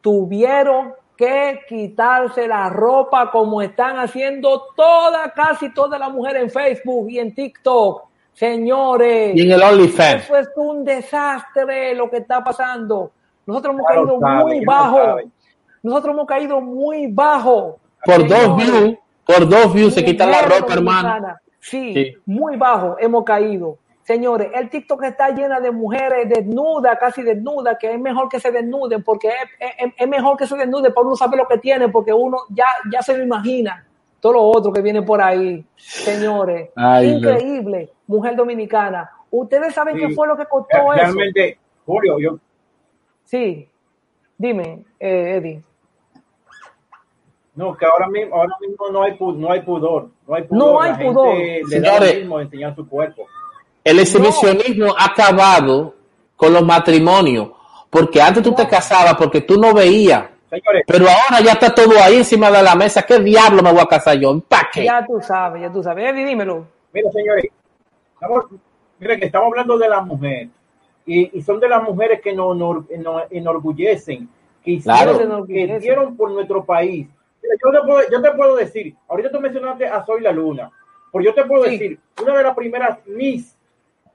[0.00, 7.10] tuvieron que quitarse la ropa como están haciendo todas, casi todas las mujeres en Facebook
[7.10, 8.07] y en TikTok
[8.38, 10.22] Señores, y en el OnlyFans.
[10.22, 13.10] Eso es un desastre lo que está pasando.
[13.44, 15.16] Nosotros hemos claro, caído sabe, muy bajo.
[15.82, 17.80] Nosotros hemos caído muy bajo.
[18.04, 21.36] Por Señores, dos views, por dos views se quita la ropa, hermano.
[21.58, 23.78] Sí, sí, muy bajo hemos caído.
[24.04, 28.52] Señores, el TikTok está llena de mujeres desnudas, casi desnudas, que es mejor que se
[28.52, 29.34] desnuden, porque es,
[29.78, 32.66] es, es mejor que se desnuden para uno saber lo que tiene, porque uno ya,
[32.88, 33.84] ya se lo imagina
[34.20, 36.70] todo lo otro que viene por ahí, señores.
[36.74, 38.16] Ay, Increíble, no.
[38.16, 39.10] mujer dominicana.
[39.30, 40.06] Ustedes saben sí.
[40.06, 41.14] qué fue lo que costó Realmente, eso.
[41.14, 42.38] Realmente, Julio, yo.
[43.24, 43.68] Sí,
[44.36, 45.62] dime, eh, Eddie.
[47.54, 50.08] No, que ahora mismo, ahora mismo no hay, no hay pudor.
[50.26, 50.72] No hay pudor.
[50.72, 51.36] No hay La pudor.
[51.36, 53.26] Le da lo mismo enseñar su cuerpo.
[53.82, 54.94] El exhibicionismo no.
[54.96, 55.94] ha acabado
[56.36, 57.50] con los matrimonios.
[57.90, 61.92] Porque antes tú te casabas porque tú no veías Señores, pero ahora ya está todo
[62.02, 63.02] ahí encima de la mesa.
[63.02, 64.40] ¿Qué diablo me voy a casar yo?
[64.40, 64.84] ¿Para qué?
[64.84, 66.10] Ya tú sabes, ya tú sabes.
[66.10, 66.66] Eddie, dímelo.
[66.92, 67.44] Mira, señores,
[68.14, 68.46] estamos,
[68.98, 70.48] mira que estamos hablando de la mujer.
[71.04, 74.28] Y, y son de las mujeres que nos, nos, nos enorgullecen,
[74.62, 75.46] que hicieron, claro.
[75.46, 77.06] que hicieron por nuestro país.
[77.42, 80.70] Mira, yo, te puedo, yo te puedo decir, ahorita tú mencionaste a Soy la Luna,
[81.12, 81.70] pero yo te puedo sí.
[81.72, 83.54] decir, una de las primeras Miss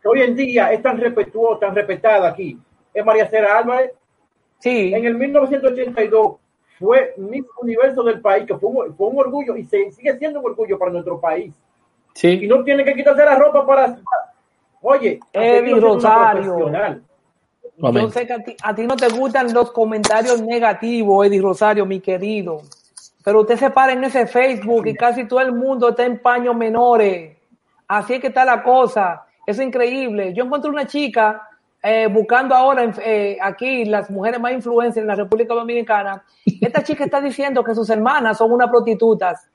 [0.01, 2.59] que hoy en día es tan respetuosa, tan respetada aquí,
[2.93, 3.91] es María Cera Álvarez,
[4.63, 4.93] Sí.
[4.93, 6.37] En el 1982
[6.79, 10.39] fue Miss Universo del país, que fue un, fue un, orgullo y se, sigue siendo
[10.39, 11.53] un orgullo para nuestro país.
[12.13, 12.39] Sí.
[12.43, 13.97] Y no tiene que quitarse la ropa para.
[14.81, 16.71] Oye, Eddie Rosario.
[17.77, 21.85] Yo sé que a ti, a ti, no te gustan los comentarios negativos, Eddie Rosario,
[21.85, 22.61] mi querido.
[23.21, 26.55] Pero usted se para en ese Facebook y casi todo el mundo está en paños
[26.55, 27.37] menores.
[27.85, 29.25] Así es que está la cosa.
[29.45, 30.33] Es increíble.
[30.33, 31.49] Yo encontré una chica
[31.83, 36.23] eh, buscando ahora eh, aquí las mujeres más influencias en la República Dominicana,
[36.61, 39.47] esta chica está diciendo que sus hermanas son unas prostitutas.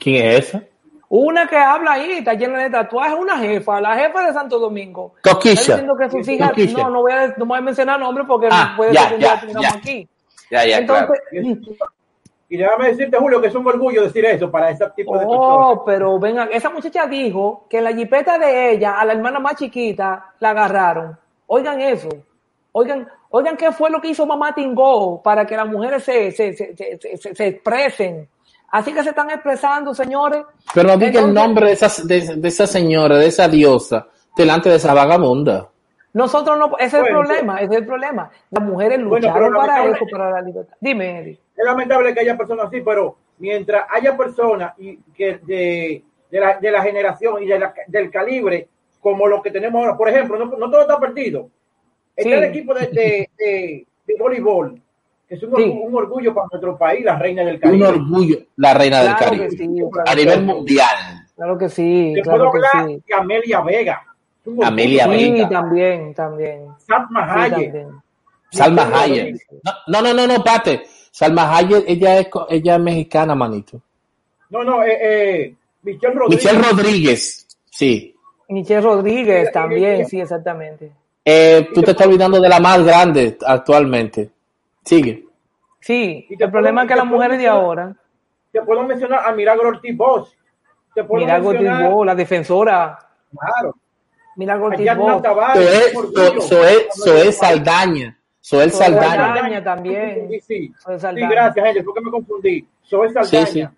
[0.00, 0.62] ¿Quién es esa?
[1.08, 5.14] Una que habla ahí, está llena de tatuajes, una jefa, la jefa de Santo Domingo.
[5.22, 5.52] Coquilla.
[5.54, 6.82] Está diciendo que sus hijas, Coquilla.
[6.82, 9.22] no, no voy, a, no voy a mencionar nombres porque Ah, puede ya, ser que
[9.22, 9.68] ya, ya.
[9.70, 10.08] aquí.
[10.50, 11.08] Ya, ya, Entonces,
[12.48, 15.58] Y déjame decirte, Julio, que es un orgullo decir eso para ese tipo de personas.
[15.58, 19.40] Oh, pero venga, esa muchacha dijo que en la jipeta de ella, a la hermana
[19.40, 21.18] más chiquita, la agarraron.
[21.48, 22.08] Oigan eso.
[22.72, 26.52] Oigan, oigan qué fue lo que hizo mamá Tingó para que las mujeres se, se,
[26.52, 28.28] se, se, se- se expresen.
[28.70, 30.42] Así que se están expresando, señores.
[30.74, 34.68] Pero no diga el nombre de esa, de, de esa señora, de esa diosa, delante
[34.68, 35.68] de esa vagabunda.
[36.16, 38.30] Nosotros no, ese es el Bueno, problema, ese es el problema.
[38.50, 40.74] Las mujeres lucharon para eso, para la libertad.
[40.80, 41.38] Dime, Eddie.
[41.54, 46.58] Es lamentable que haya personas así, pero mientras haya personas y que de, de, la,
[46.58, 48.66] de la generación y de la- del calibre
[48.98, 51.50] como lo que tenemos ahora, por ejemplo, no, no todo está perdido.
[52.16, 52.34] Está Sí.
[52.34, 54.80] el equipo de, de, de- de voleibol,
[55.28, 57.88] que es un, un orgullo para nuestro país, la reina del Un Caribe.
[57.88, 59.48] orgullo, la reina del Caribe.
[60.06, 60.96] A nivel mundial.
[61.36, 63.02] claro que sí, Te claro puedo que hablar sí.
[63.06, 64.02] de Amelia Vega.
[64.64, 65.48] Amelia para Sí, Vega.
[65.48, 66.66] también, también.
[66.86, 67.50] Salma Sí, Hayek.
[67.72, 67.88] también.
[68.50, 69.18] Salma Michelle Hayek.
[69.26, 69.46] Rodríguez.
[69.88, 70.82] No, no, no, no, pate.
[71.10, 73.80] Salma Hayek, ella es, ella es mexicana, manito.
[74.50, 76.44] No, no, eh, eh, Michelle Rodríguez.
[76.44, 78.14] Michelle Rodríguez, sí.
[78.48, 80.92] Michelle Rodríguez también, sí, exactamente.
[81.24, 84.30] Eh, tú te estás olvidando de la más grande actualmente.
[84.84, 85.24] Sigue.
[85.80, 87.94] Sí, Y el problema es que las mujeres de ahora,
[88.52, 90.28] Te puedo mencionar a Milagro Ortiz Bosch.
[90.94, 92.98] Mira mencionar, Gotilbo, la defensora,
[93.38, 93.74] claro,
[94.36, 95.68] mira a Gotilbo, Yadna Tavares.
[95.68, 96.40] Soe, un orgullo.
[96.40, 98.18] So- Soe- Soe Saldaña.
[98.40, 99.16] Soel Soe Saldaña.
[99.34, 100.28] Saldaña también.
[100.30, 100.72] Sí, sí.
[100.78, 101.28] Soe Sí, Saldaña.
[101.30, 102.68] gracias, gente, porque me confundí.
[102.82, 103.46] Soy Saldaña.
[103.46, 103.68] Sí, sí.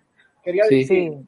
[0.43, 0.75] Quería Sí.
[0.75, 0.87] decir.
[1.13, 1.25] Sí.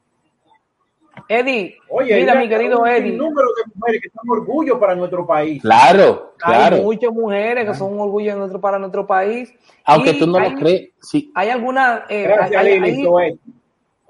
[1.28, 4.96] Eddie, Oye, mira mi querido hay un Eddie, número de mujeres que son orgullo para
[4.96, 5.62] nuestro país.
[5.62, 6.78] Claro, claro.
[6.78, 9.54] hay muchas mujeres que son un orgullo nuestro, para nuestro país.
[9.86, 11.32] Aunque Y tú no hay, lo crees, sí.
[11.36, 13.08] Hay alguna, eh, Gracias, hay- Lili.
[13.20, 13.40] hay-.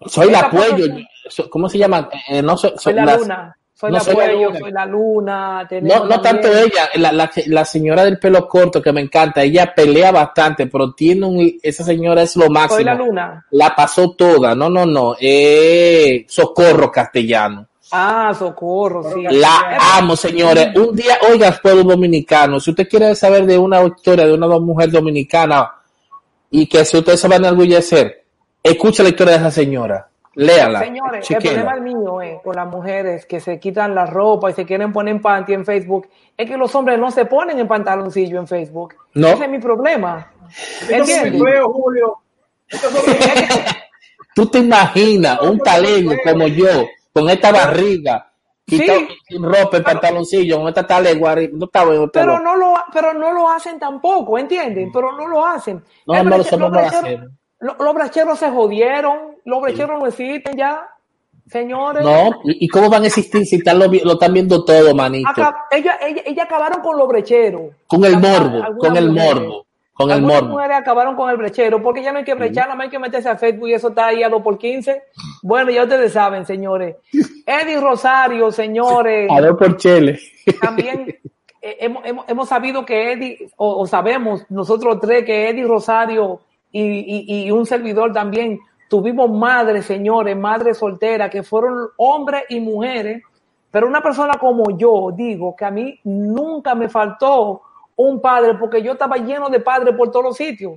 [0.06, 0.76] Soy la cuello.
[0.78, 2.10] persona- so- ¿Cómo se llama?
[2.30, 4.60] Eh, no soy, soy soy la las- luna, soy no la soy la luna.
[4.60, 5.68] soy la luna.
[5.82, 9.74] No, no tanto ella, la, la, la señora del pelo corto que me encanta, ella
[9.74, 12.76] pelea bastante, pero tiene un, esa señora es lo máximo.
[12.76, 13.46] Soy la luna.
[13.50, 17.66] La pasó toda, no, no, no, eh, socorro castellano.
[17.92, 19.24] Ah, socorro, sí.
[19.32, 20.70] La amo, señores.
[20.76, 24.92] Un día, oiga, pueblo dominicano, si usted quiere saber de una historia de una mujer
[24.92, 25.72] dominicana
[26.52, 28.26] y que si usted se va a enorgullecer,
[28.62, 30.11] escuche la historia de esa señora.
[30.34, 30.80] Léala.
[30.80, 34.66] Señores, el problema mío es con las mujeres que se quitan la ropa y se
[34.66, 36.08] quieren poner en panty en Facebook,
[36.38, 38.96] es que los hombres no se ponen en pantaloncillo en Facebook.
[39.14, 39.28] No.
[39.28, 40.32] Ese es mi problema.
[40.90, 41.42] ¿Entiendes?
[41.66, 42.18] Julio.
[44.36, 48.28] ¿Tú te imaginas un talego como yo, con esta barriga,
[48.66, 48.82] Sí.
[49.28, 51.36] sin ropa, el pantaloncillo, con esta talegua?
[51.52, 54.90] No está bueno, no está Pero no lo, pero no lo hacen tampoco, ¿entienden?
[54.94, 55.84] Pero no lo hacen.
[56.08, 56.70] No, El no, breche- eso no
[57.62, 60.88] los Los brecheros se jodieron, los brecheros no existen ya,
[61.48, 62.04] señores.
[62.04, 65.30] No, ¿y cómo van a existir si están lo, están viendo todo, manito?
[65.30, 67.72] Acá- ella, ella, ella acabaron con los brecheros.
[67.88, 69.36] Con el morbo, algunas con el mujeres.
[69.36, 70.54] morbo, con el Algunas morbo.
[70.56, 73.00] mujeres acabaron con el brechero porque ya no hay que brechar, nada más hay que
[73.00, 75.04] meterse a Facebook y eso está ahí a 2 por 15.
[75.44, 76.96] Bueno, ya ustedes saben, señores.
[77.46, 80.20] Eddie Rosario, señores, A ver por Chele.
[80.62, 81.20] también
[81.62, 86.40] eh, hemos, hemos, hemos sabido que Eddie, o, o sabemos nosotros tres que Eddie Rosario
[86.72, 88.60] y, y, y un servidor también
[88.92, 93.24] tuvimos madres, señores, madres solteras, que fueron hombres y mujeres,
[93.72, 97.62] pero una persona como yo, digo que a mí nunca me faltó
[97.96, 100.74] un padre, porque yo estaba lleno de padres por todos los sitios.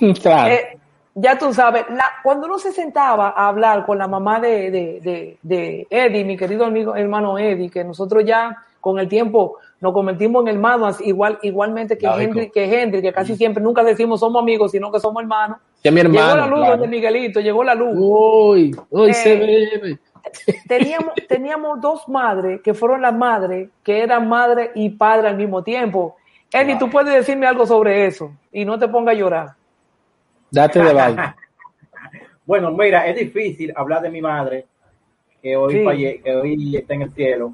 [0.20, 0.52] Claro.
[0.52, 0.78] Eh,
[1.14, 5.00] ya tú sabes, la, cuando uno se sentaba a hablar con la mamá de, de,
[5.00, 9.92] de, de Eddie, mi querido amigo, hermano Eddie, que nosotros ya con el tiempo nos
[9.92, 12.32] convertimos en hermanos, igual, igualmente que Lógico.
[12.32, 15.58] Henry, que Henry, que casi siempre nunca decimos somos amigos, sino que somos hermanos.
[15.82, 16.46] Que mi llegó la hermano.
[16.48, 16.72] luz claro.
[16.72, 17.94] donde Miguelito, llegó la luz.
[17.96, 19.98] Uy, uy, Eh, se.
[20.66, 25.62] Teníamos, teníamos dos madres que fueron las madres, que eran madre y padre al mismo
[25.62, 26.16] tiempo.
[26.52, 29.48] Eddie, tú puedes decirme algo sobre eso y no te pongas a llorar.
[30.50, 31.22] Date de baile.
[32.44, 34.64] Bueno, mira, es difícil hablar de mi madre,
[35.42, 35.84] que hoy, Sí.
[35.84, 37.52] falle- que hoy está en el cielo,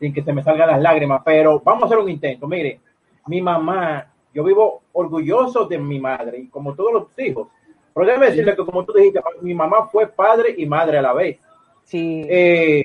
[0.00, 2.48] sin que se me salgan las lágrimas, pero vamos a hacer un intento.
[2.48, 2.80] Mire,
[3.26, 7.48] mi mamá, yo vivo orgulloso de mi madre, y como todos los hijos.
[7.94, 11.12] Pero déjame decirle que, como tú dijiste, mi mamá fue padre y madre a la
[11.12, 11.38] vez.
[11.84, 12.24] Sí.
[12.28, 12.84] Eh,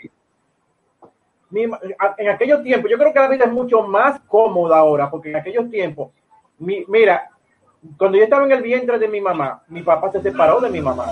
[1.52, 5.30] mi en aquellos tiempos, yo creo que la vida es mucho más cómoda ahora, porque
[5.30, 6.10] en aquellos tiempos,
[6.58, 7.30] mi- mira,
[7.98, 10.82] cuando yo estaba en el vientre de mi mamá, mi papá se separó de mi
[10.82, 11.06] mamá.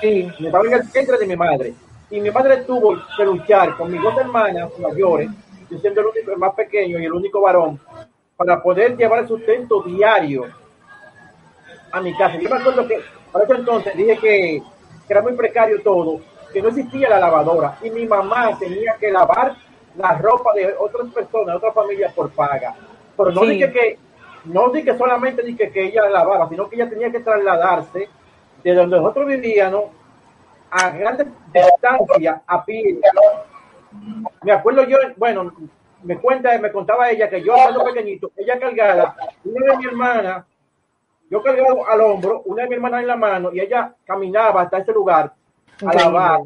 [0.00, 0.28] sí.
[0.38, 1.72] Me estaba en el vientre de mi madre.
[2.10, 5.28] Y mi madre tuvo que luchar con mis dos hermanas mayores
[5.70, 7.80] yo siendo el único, el más pequeño y el único varón,
[8.36, 10.44] para poder llevar el sustento diario
[11.90, 12.38] a mi casa.
[12.38, 13.00] Yo me acuerdo que
[13.32, 14.62] para ese entonces dije que,
[15.06, 16.20] que era muy precario todo,
[16.52, 19.56] que no existía la lavadora y mi mamá tenía que lavar
[19.96, 22.74] la ropa de otras personas, otras familias por paga.
[23.16, 23.48] Pero no Sí.
[23.48, 23.98] dije que,
[24.44, 28.08] no dije solamente dije que ella la lavaba, sino que ella tenía que trasladarse
[28.62, 29.84] de donde nosotros vivíamos
[30.76, 33.00] a grandes distancias a pie.
[34.42, 35.52] Me acuerdo yo, bueno,
[36.02, 40.46] me cuenta, me contaba ella que yo cuando pequeñito, ella cargada, una de mi hermana,
[41.30, 44.78] yo cargaba al hombro, una de mi hermana en la mano, y ella caminaba hasta
[44.78, 45.32] ese lugar
[45.84, 46.40] a lavar.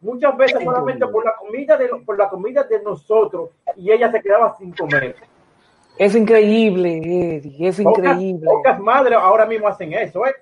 [0.00, 4.20] Muchas veces solamente por la comida de por la comida de nosotros y ella se
[4.22, 5.14] quedaba sin comer.
[5.98, 6.96] Es increíble,
[7.36, 8.46] Eddie, es Pocas, increíble.
[8.46, 10.34] pocas madres ahora mismo hacen eso, ¿eh?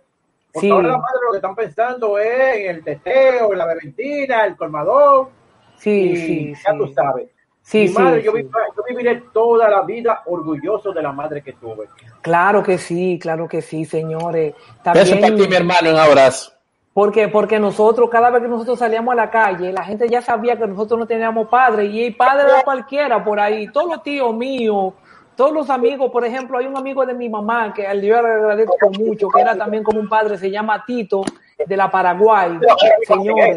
[0.61, 0.73] Porque Sí.
[0.73, 4.57] ahora las madres lo que están pensando es en el teteo, en la beventina, el
[4.57, 5.29] colmadón,
[5.77, 6.79] Sí, y sí, ya sí.
[6.79, 7.29] tú sabes.
[7.63, 8.43] Sí, Mi sí, madre, yo, sí.
[8.43, 11.87] vi- yo viviré toda la vida orgulloso de la madre que tuve.
[12.23, 14.55] Claro que sí, claro que sí, señores.
[14.55, 16.53] Beso para ti, mi También, hermano, un abrazo.
[16.95, 20.57] porque, porque nosotros, cada vez que nosotros salíamos a la calle, la gente ya sabía
[20.57, 24.35] que nosotros no teníamos padre, y el padre era cualquiera por ahí, todos los tíos
[24.35, 24.95] míos,
[25.39, 28.29] todos los amigos, por ejemplo, hay un amigo de mi mamá que al yo le
[28.29, 31.23] agradezco mucho, que era también como un padre, se llama Tito,
[31.65, 32.59] de la Paraguay,
[33.07, 33.57] señores.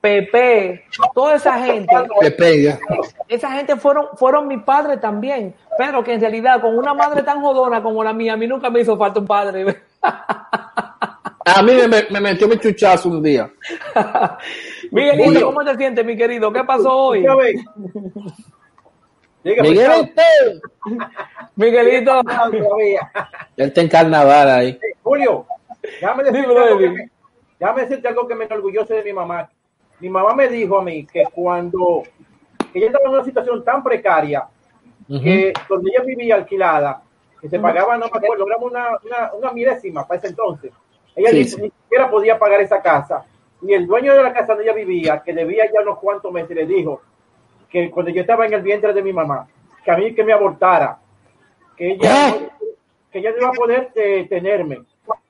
[0.00, 2.78] Pepe, toda esa gente, Pepe, ya.
[3.28, 7.42] esa gente fueron, fueron mis padres también, pero que en realidad con una madre tan
[7.42, 9.76] jodona como la mía, a mí nunca me hizo falta un padre.
[10.02, 13.50] A mí me, me metió mi chuchazo un día.
[14.90, 15.44] Miguelito.
[15.44, 16.50] ¿cómo te sientes, mi querido?
[16.50, 17.26] ¿Qué pasó hoy?
[19.42, 20.10] Miguelito.
[21.56, 22.20] Miguelito.
[23.56, 24.78] Él está en carnaval ahí.
[25.02, 25.46] Julio,
[25.82, 27.10] déjame decirte, algo que me,
[27.58, 29.50] déjame decirte algo que me enorgullece de mi mamá.
[30.00, 32.02] Mi mamá me dijo a mí que cuando
[32.72, 34.46] ella estaba en una situación tan precaria,
[35.08, 37.02] que donde ella vivía alquilada,
[37.40, 38.98] que se pagaba, no me acuerdo, una,
[39.36, 40.72] una milésima para ese entonces.
[41.16, 41.60] Ella Sí, ni, sí.
[41.62, 43.24] ni siquiera podía pagar esa casa.
[43.62, 46.54] Y el dueño de la casa donde ella vivía, que debía ya unos cuantos meses,
[46.56, 47.02] le dijo
[47.70, 49.46] que cuando yo estaba en el vientre de mi mamá,
[49.84, 50.98] que a mí que me abortara,
[51.76, 52.34] que ella, Ah.
[52.40, 52.68] no-
[53.10, 54.80] que ella no iba a poder eh, tenerme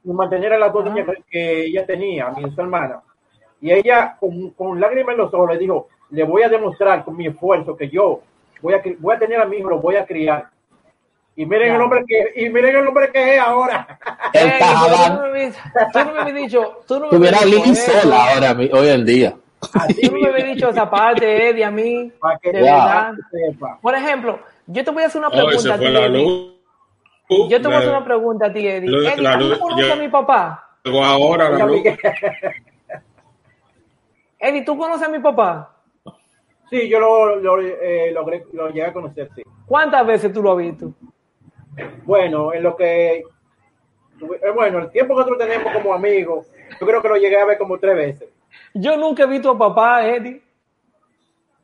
[0.05, 3.01] y mantener a las dos niñas que, ella tenía, a mi dos hermanas.
[3.61, 7.17] Y ella, con, con lágrimas en los ojos, le dijo, le voy a demostrar con
[7.17, 8.21] mi esfuerzo que yo
[8.63, 10.47] voy a, voy a tener a mi hijo, lo voy a criar.
[11.37, 13.99] Y miren el hombre que, y miren el hombre que es ahora.
[14.33, 15.57] Él Ey, tú no me habías-
[15.93, 19.35] tú no me dicho, tú no me Lili dicho sola ahora, hoy en día.
[19.75, 20.53] Así me mismo.
[20.53, 23.13] dicho esa parte, Eddie, a mí, Para que de verdad.
[23.31, 23.79] sepa.
[23.83, 26.55] Por ejemplo, yo te voy a hacer una pregunta a ti, la luz.
[27.49, 28.89] Yo te voy a hacer una pregunta a ti, Eddie.
[28.89, 30.67] luz- Eddie, la ¿tú luz- conoces yo- a mi papá?
[30.85, 31.83] Ahora la luz.
[34.39, 35.77] Eddie, ¿tú conoces a mi papá?
[36.71, 39.43] Sí, yo lo, lo, eh, logré, lo llegué a conocer, sí.
[39.67, 40.93] ¿Cuántas veces tú lo has visto?
[42.05, 43.25] Bueno, en lo que, eh,
[44.55, 46.47] bueno, el tiempo que nosotros tenemos como amigos,
[46.81, 48.29] yo creo que lo llegué a ver como tres veces.
[48.75, 50.43] Yo nunca he visto a papá, Eddie.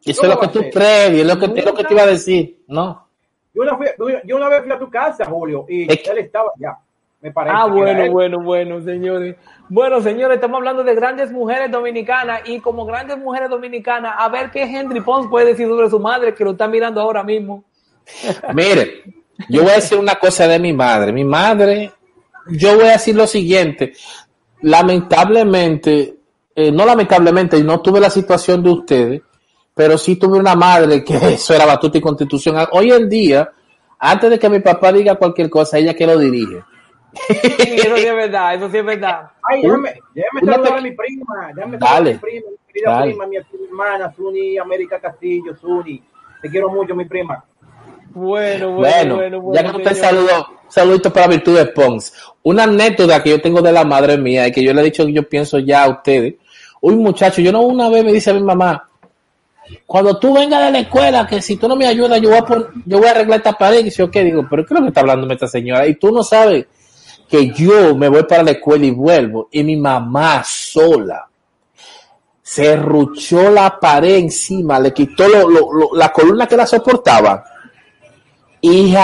[0.04, 2.06] Eso es lo que tú crees, es lo que, es lo que te iba a
[2.06, 2.62] decir.
[2.68, 3.08] No.
[3.52, 3.86] Yo una, fui-
[4.24, 6.76] yo una vez fui a tu casa, Julio, y Es que- él estaba ya,
[7.20, 7.56] me parece.
[7.58, 9.34] Ah, bueno, bueno, bueno, señores.
[9.68, 14.50] Bueno, señores, estamos hablando de grandes mujeres dominicanas y como grandes mujeres dominicanas, a ver
[14.50, 17.64] qué Henry Pons puede decir sobre su madre que lo está mirando ahora mismo.
[18.54, 19.02] Mire,
[19.48, 21.12] yo voy a decir una cosa de mi madre.
[21.12, 21.90] Mi madre,
[22.50, 23.94] yo voy a decir lo siguiente.
[24.60, 26.15] Lamentablemente,
[26.56, 29.22] eh, no lamentablemente, no tuve la situación de ustedes,
[29.74, 32.56] pero sí tuve una madre que eso era batuta y constitución.
[32.72, 33.48] Hoy en día,
[33.98, 36.62] antes de que mi papá diga cualquier cosa, ella que lo dirige.
[37.28, 39.30] Sí, eso sí es verdad, eso sí es verdad.
[39.48, 42.10] Ay, déjame, déjame saludar pe- a mi prima, déjame Dale.
[42.10, 43.06] a mi prima, mi querida Dale.
[43.06, 46.02] prima, mi hermana, Suni, América Castillo, Suni.
[46.42, 47.42] Te quiero mucho, mi prima.
[48.10, 49.62] Bueno, bueno, Bueno, bueno, bueno.
[49.62, 52.12] ya que usted saludó, saludito para Virtudes Pons.
[52.42, 55.04] Una anécdota que yo tengo de la madre mía y que yo le he dicho
[55.06, 56.34] que yo pienso ya a ustedes.
[56.86, 58.88] Un muchacho, yo no una vez me dice a mi mamá,
[59.84, 62.46] cuando tú vengas de la escuela, que si tú no me ayudas, yo voy a,
[62.84, 63.80] yo voy a arreglar esta pared.
[63.80, 64.22] Y dice, ¿qué?
[64.22, 65.84] Digo, pero ¿qué es lo que está hablando esta señora?
[65.88, 66.66] Y tú no sabes
[67.28, 69.48] que yo me voy para la escuela y vuelvo.
[69.50, 71.28] Y mi mamá sola
[72.40, 75.24] se ruchó la pared encima, le quitó
[75.92, 77.44] la columna que la soportaba
[78.60, 78.94] y,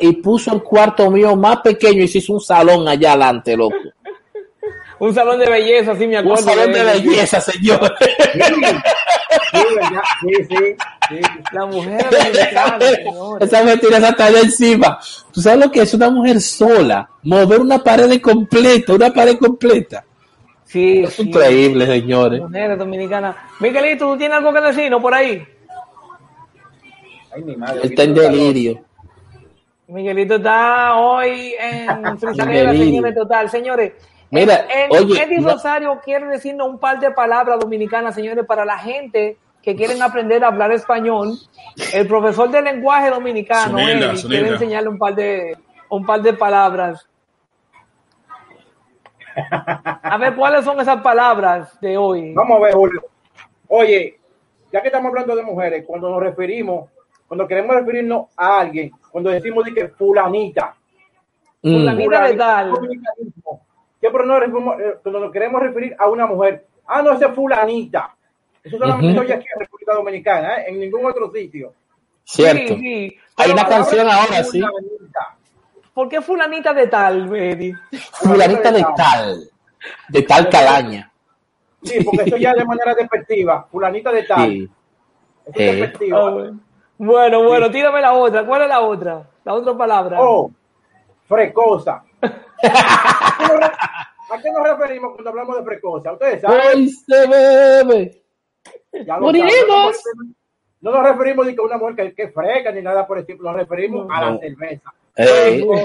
[0.00, 3.76] y puso el cuarto mío más pequeño y se hizo un salón allá adelante, loco.
[5.02, 6.44] Un salón de belleza, sí me Un acuerdo.
[6.44, 7.92] salón de belleza, señor.
[9.50, 9.58] Sí,
[10.20, 10.64] sí, sí,
[11.08, 11.20] sí.
[11.52, 13.48] La mujer dominicana, señores.
[13.48, 14.98] Esa mujer tiene esa talla encima.
[15.32, 17.08] ¿Tú sabes lo que es una mujer sola?
[17.24, 20.04] Mover una pared completa, una pared completa.
[20.66, 21.22] Sí, Es sí.
[21.22, 22.40] increíble, señores.
[22.40, 23.34] Mujeres dominicanas.
[23.58, 25.44] Miguelito, ¿tú tienes algo que decirnos por ahí?
[27.34, 27.80] Ay, mi madre.
[27.88, 28.84] Está en delirio.
[29.88, 31.86] Miguelito está hoy en
[32.46, 32.84] Miguelito.
[32.84, 33.50] señores, total.
[33.50, 33.92] Señores,
[34.32, 38.64] Mira, el, oye, Eddie no- Rosario quiere decirnos un par de palabras dominicanas, señores, para
[38.64, 41.34] la gente que quieren aprender a hablar español.
[41.92, 45.56] El profesor de lenguaje dominicano, Sonela, Eddie, quiere enseñarle un par de
[45.90, 47.06] un par de palabras.
[50.02, 52.32] A ver, ¿cuáles son esas palabras de hoy?
[52.34, 53.02] Vamos a ver, Julio.
[53.68, 54.18] Oye,
[54.72, 56.90] ya que estamos hablando de mujeres, cuando nos referimos,
[57.28, 60.74] cuando queremos referirnos a alguien, cuando decimos de que fulanita,
[61.64, 61.72] Mm.
[61.74, 62.72] Fulanita de tal.
[64.10, 68.14] Nos referimos, eh, cuando nos queremos referir a una mujer, ah, no, esa es fulanita.
[68.62, 70.64] Eso solamente se oye aquí en República Dominicana, ¿eh?
[70.68, 71.72] en ningún otro sitio.
[72.24, 72.74] Cierto.
[72.74, 73.16] Sí, sí.
[73.36, 74.60] Hay una canción ahora, sí.
[74.60, 75.36] Fulanita.
[75.94, 77.74] ¿Por qué fulanita de tal, Eddie?
[78.12, 79.50] Fulanita de tal.
[80.08, 81.12] De tal calaña.
[81.82, 83.66] Sí, porque eso ya de manera despectiva.
[83.70, 84.48] Fulanita de tal.
[84.50, 84.70] Sí.
[85.46, 85.68] Eso Eh.
[85.70, 86.16] es despectivo.
[86.16, 86.60] Ah, bueno.
[86.98, 88.46] Bueno, bueno, tírame la otra.
[88.46, 89.28] ¿Cuál es la otra?
[89.44, 90.18] La otra palabra.
[90.20, 90.50] Oh,
[91.26, 92.04] frecosa.
[92.22, 96.12] ¿A qué nos referimos cuando hablamos de frecosa?
[96.12, 96.60] Ustedes saben.
[96.74, 98.22] Hoy se bebe.
[99.20, 100.02] Moriremos.
[100.80, 103.44] No nos referimos ni que una mujer que, que freca ni nada por el estilo.
[103.44, 104.92] Nos referimos a la cerveza.
[105.14, 105.84] Ey, Otro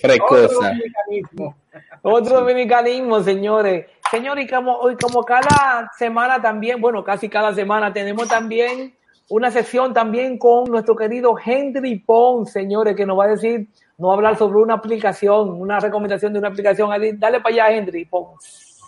[0.00, 0.68] frecosa.
[0.68, 1.56] dominicanismo.
[2.02, 3.86] Otro dominicanismo, señores.
[4.10, 8.94] Señores, y como, y como cada semana también, bueno, casi cada semana tenemos también
[9.28, 13.68] una sesión también con nuestro querido Henry Pons, señores, que nos va a decir,
[13.98, 16.90] a hablar sobre una aplicación, una recomendación de una aplicación.
[17.18, 18.80] Dale para allá, Henry Pons.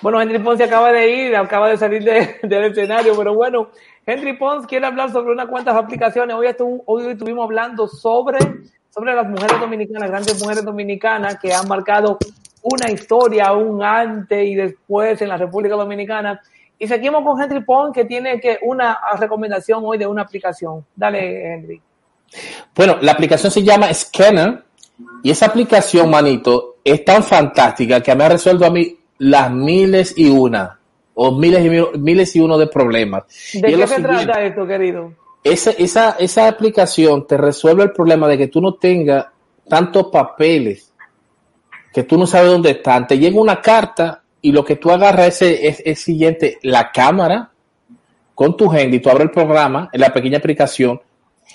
[0.00, 3.68] Bueno, Henry Pons se acaba de ir, acaba de salir de- del escenario, pero bueno,
[4.04, 6.34] Henry Pons quiere hablar sobre unas cuantas aplicaciones.
[6.34, 6.48] Hoy,
[6.86, 8.38] hoy estuvimos hablando sobre,
[8.90, 12.18] sobre las mujeres dominicanas, grandes mujeres dominicanas que han marcado
[12.62, 16.40] una historia, un antes y después en la República Dominicana.
[16.78, 20.84] Y seguimos con Henry Pons, que tiene que una recomendación hoy de una aplicación.
[20.96, 21.80] Dale, Henry.
[22.74, 24.62] Bueno, la aplicación se llama Scanner
[25.22, 30.14] y esa aplicación, manito, es tan fantástica que me ha resuelto a mí las miles
[30.16, 30.78] y una
[31.14, 33.24] o miles y mil- miles y uno de problemas.
[33.52, 35.12] ¿De Y qué se trata esto, querido?
[35.44, 39.26] esa, esa, esa aplicación te resuelve el problema de que tú no tengas
[39.68, 40.88] tantos papeles
[41.92, 43.06] que tú no sabes dónde están.
[43.06, 47.50] Te llega una carta y lo que tú agarras es, es, es siguiente, la cámara
[48.34, 50.98] con tu handy, tú abres el programa, en la pequeña aplicación,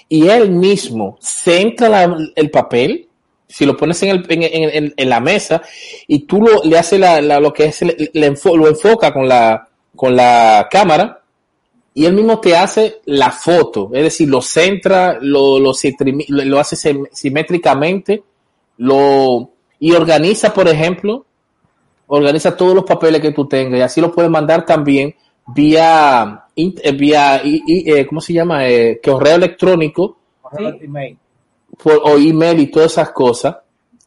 [0.09, 3.07] y él mismo centra el papel,
[3.47, 5.61] si lo pones en, el, en, la mesa,
[6.07, 7.79] y tú lo, le haces la, lo que es,
[8.13, 11.21] lo enfoca con la, con la cámara,
[11.93, 15.71] y él mismo te hace la foto, es decir, lo centra, lo, lo,
[16.27, 18.21] lo- hace sim- simétricamente,
[18.77, 21.25] lo, y organiza, por ejemplo,
[22.07, 25.15] organiza todos los papeles que tú tengas y así lo puedes mandar también
[25.47, 26.45] vía,
[26.95, 28.67] vía i- i- eh, ¿cómo se llama?
[28.67, 31.17] Eh, correo electrónico Correo email.
[31.81, 33.57] por- o email y todas esas cosas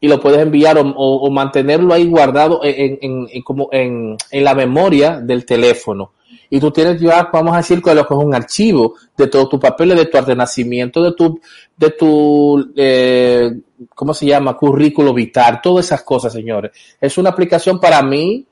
[0.01, 4.17] y lo puedes enviar o, o- o mantenerlo ahí guardado en, en- en- como en,
[4.31, 6.13] en la memoria del teléfono.
[6.53, 9.49] Y tú tienes ya, vamos a decir, que lo que es un archivo de todos
[9.49, 11.41] tus papeles, de tu arte de nacimiento, de tu,
[11.77, 13.53] de tu, eh,
[13.95, 14.57] ¿cómo se llama?
[14.57, 16.73] Currículo vital, todas esas cosas, señores.
[17.01, 18.45] Es una aplicación para mí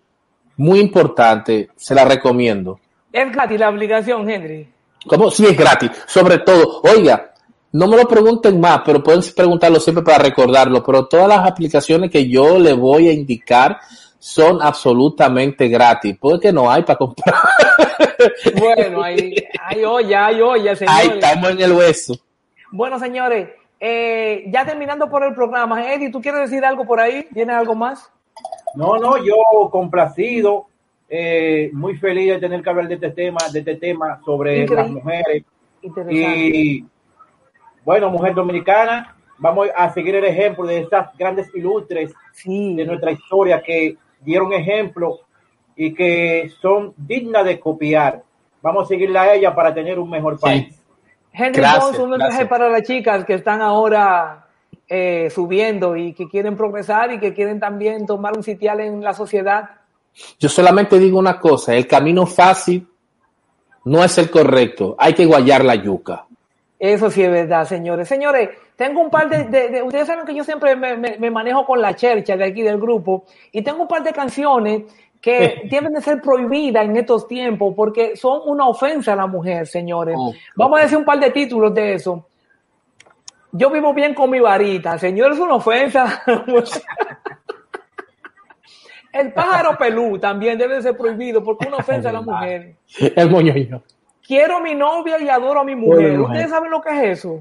[0.59, 2.79] muy importante, se la recomiendo.
[3.13, 4.69] Es gratis la aplicación, Henry.
[5.07, 5.31] ¿Cómo?
[5.31, 5.91] Sí, es gratis.
[6.07, 7.33] Sobre todo, oiga,
[7.73, 10.83] no me lo pregunten más, pero pueden preguntarlo siempre para recordarlo.
[10.83, 13.79] Pero todas las aplicaciones que yo le voy a indicar
[14.19, 16.17] son absolutamente gratis.
[16.21, 17.35] Porque no hay para comprar.
[18.59, 19.33] Bueno, hay,
[19.65, 21.25] hay olla, hay olla, Ahí señores.
[21.25, 22.15] estamos en el hueso.
[22.73, 23.49] Bueno, señores,
[23.79, 27.29] eh, ya terminando por el programa, Eddie, ¿tú quieres decir algo por ahí?
[27.33, 28.11] ¿Tienes algo más?
[28.75, 29.37] No, no, yo
[29.71, 30.67] complacido,
[31.09, 34.83] eh, muy feliz de tener que hablar de este tema, de este tema sobre Increíble.
[34.83, 35.45] las mujeres.
[36.11, 36.85] Y
[37.85, 42.75] bueno, mujer dominicana, vamos a seguir el ejemplo de esas grandes ilustres Sí.
[42.75, 45.21] de nuestra historia que dieron ejemplo
[45.77, 48.23] y que son dignas de copiar.
[48.61, 50.75] Vamos a seguirla a ella para tener un mejor país.
[51.33, 52.49] Henry Gracias, Pons, un mensaje gracias.
[52.49, 54.47] para las chicas que están ahora
[54.89, 59.13] eh, subiendo y que quieren progresar y que quieren también tomar un sitial en la
[59.15, 59.71] sociedad.
[60.39, 62.87] Yo solamente digo una cosa, el camino fácil
[63.85, 66.25] no es el correcto, hay que guayar la yuca.
[66.79, 68.07] Eso sí es verdad, señores.
[68.07, 71.31] Señores, tengo un par de, de- de- ustedes saben que yo siempre me, me- me
[71.31, 74.83] manejo con la chercha de aquí del grupo y tengo un par de canciones
[75.21, 79.67] que deben de ser prohibidas en estos tiempos porque son una ofensa a la mujer,
[79.67, 80.15] señores.
[80.17, 82.25] Oh, Vamos a decir un par de títulos de eso.
[83.51, 86.23] Yo vivo bien con mi varita, señor, es una ofensa.
[89.19, 92.75] El pájaro pelú también debe de ser prohibido porque es una ofensa a la mujer.
[93.17, 93.83] El moñoño.
[94.27, 96.11] quiero a mi novia y adoro a mi mujer.
[96.11, 96.25] Bueno.
[96.25, 97.41] ¿Ustedes saben lo que es eso?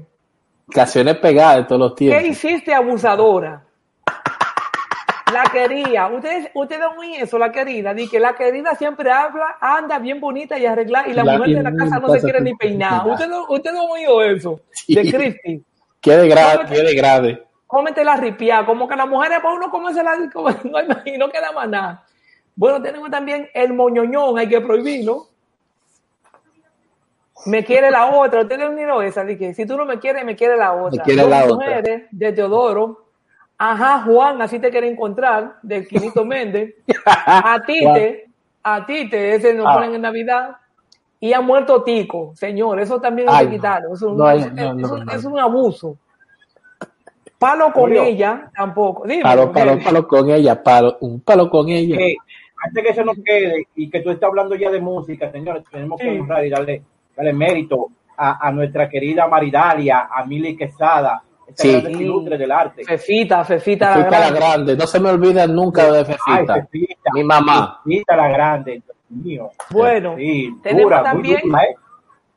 [0.70, 2.24] Canciones pegadas de todos los ¿Qué tiempos.
[2.28, 3.64] hiciste, abusadora?
[5.32, 6.06] La quería.
[6.08, 7.92] Ustedes, ustedes oí eso, la querida.
[7.92, 11.56] Di que la querida siempre habla, anda bien bonita y arreglada, y la, La- mujer
[11.56, 13.06] de la casa no se quiere ni peinar.
[13.06, 14.94] Ustedes usted no han oído eso Sí.
[14.94, 15.64] de Cristi.
[16.00, 17.42] Qué de grade, qué de grade.
[17.68, 21.28] Cómete la ripia, como que las mujeres para uno comerse la como- no, y no
[21.28, 22.04] queda más nada.
[22.56, 25.26] Bueno, tenemos también el moñoñón, hay que prohibirlo.
[27.46, 30.34] Me quiere la otra, ustedes han unido esa, que si tú no me quieres, me
[30.34, 31.04] quiere la otra.
[31.04, 31.82] quiere Dos la otra.
[32.10, 33.04] de Teodoro.
[33.56, 36.74] Ajá, Juan, así te quiere encontrar, de Quinito Méndez.
[37.06, 38.28] A Tite,
[38.62, 39.74] a Tite, ese nos Ah.
[39.74, 40.56] ponen en Navidad.
[41.20, 43.56] Y ha muerto Tico, señor, eso también hay Ay, que no.
[43.56, 43.94] quitarlo.
[43.94, 45.12] Es un, No hay- es- no, no, es un- no.
[45.12, 45.96] es un abuso.
[47.38, 48.02] Palo con Julio.
[48.04, 49.06] ella, tampoco.
[49.06, 51.96] Dime, Palo, palo, palo con ella, palo, un palo con ella.
[51.96, 52.16] que
[52.66, 56.00] antes que se nos quede y que tú estás hablando ya de música, señores, tenemos
[56.00, 56.82] que honrar y darle,
[57.16, 57.86] darle mérito
[58.16, 61.80] a, a nuestra querida Maridalia, a Mili Quesada, esta Sí.
[61.80, 62.82] gran ilustre del arte.
[62.84, 64.40] Fefita, Fefita, la Fefita la grande.
[64.40, 66.54] grande, no se me olvida nunca de Ay, Fefita.
[66.70, 67.80] Fefita, Mi mamá.
[67.84, 68.72] Fefita la grande,
[69.08, 69.50] Dios mío.
[69.70, 71.76] Bueno, Sí, tenemos dura, muy también dura, ¿eh?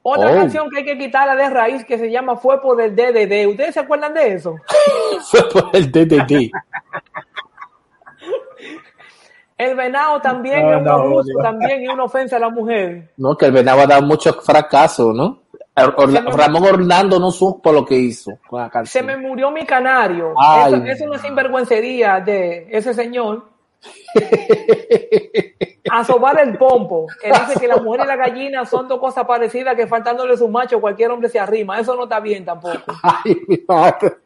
[0.04, 0.36] Otra Oh.
[0.36, 3.48] canción que hay que quitarla de raíz que se llama Fue por el DDD.
[3.48, 4.56] ¿Ustedes se acuerdan de eso?
[5.30, 6.50] Fue por el DDD.
[9.58, 13.12] El venado también No, es un no, abuso, también y una ofensa a la mujer.
[13.18, 15.44] No, que el venado ha dado muchos fracasos, ¿no?
[15.76, 19.06] Or- Se Ramón Orlando no supo lo que hizo con la Se canción.
[19.06, 20.34] me murió mi canario.
[20.38, 20.74] Ay.
[20.74, 23.51] Eso, es una sinvergüencería de ese señor.
[25.90, 26.06] A
[26.42, 29.88] el pompo, que dice que la mujer y la gallina son dos cosas parecidas que
[29.88, 31.80] faltándole su macho cualquier hombre se arrima.
[31.80, 32.94] Eso no está bien tampoco.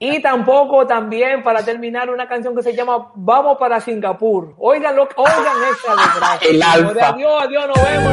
[0.00, 4.52] Y tampoco también para terminar una canción que se llama Vamos para Singapur.
[4.58, 6.92] Oigan, lo, oigan esta de ah, El alfa.
[6.92, 8.12] Pues, adiós, adiós, nos vemos,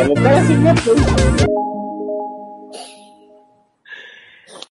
[0.00, 1.79] Pero, pero,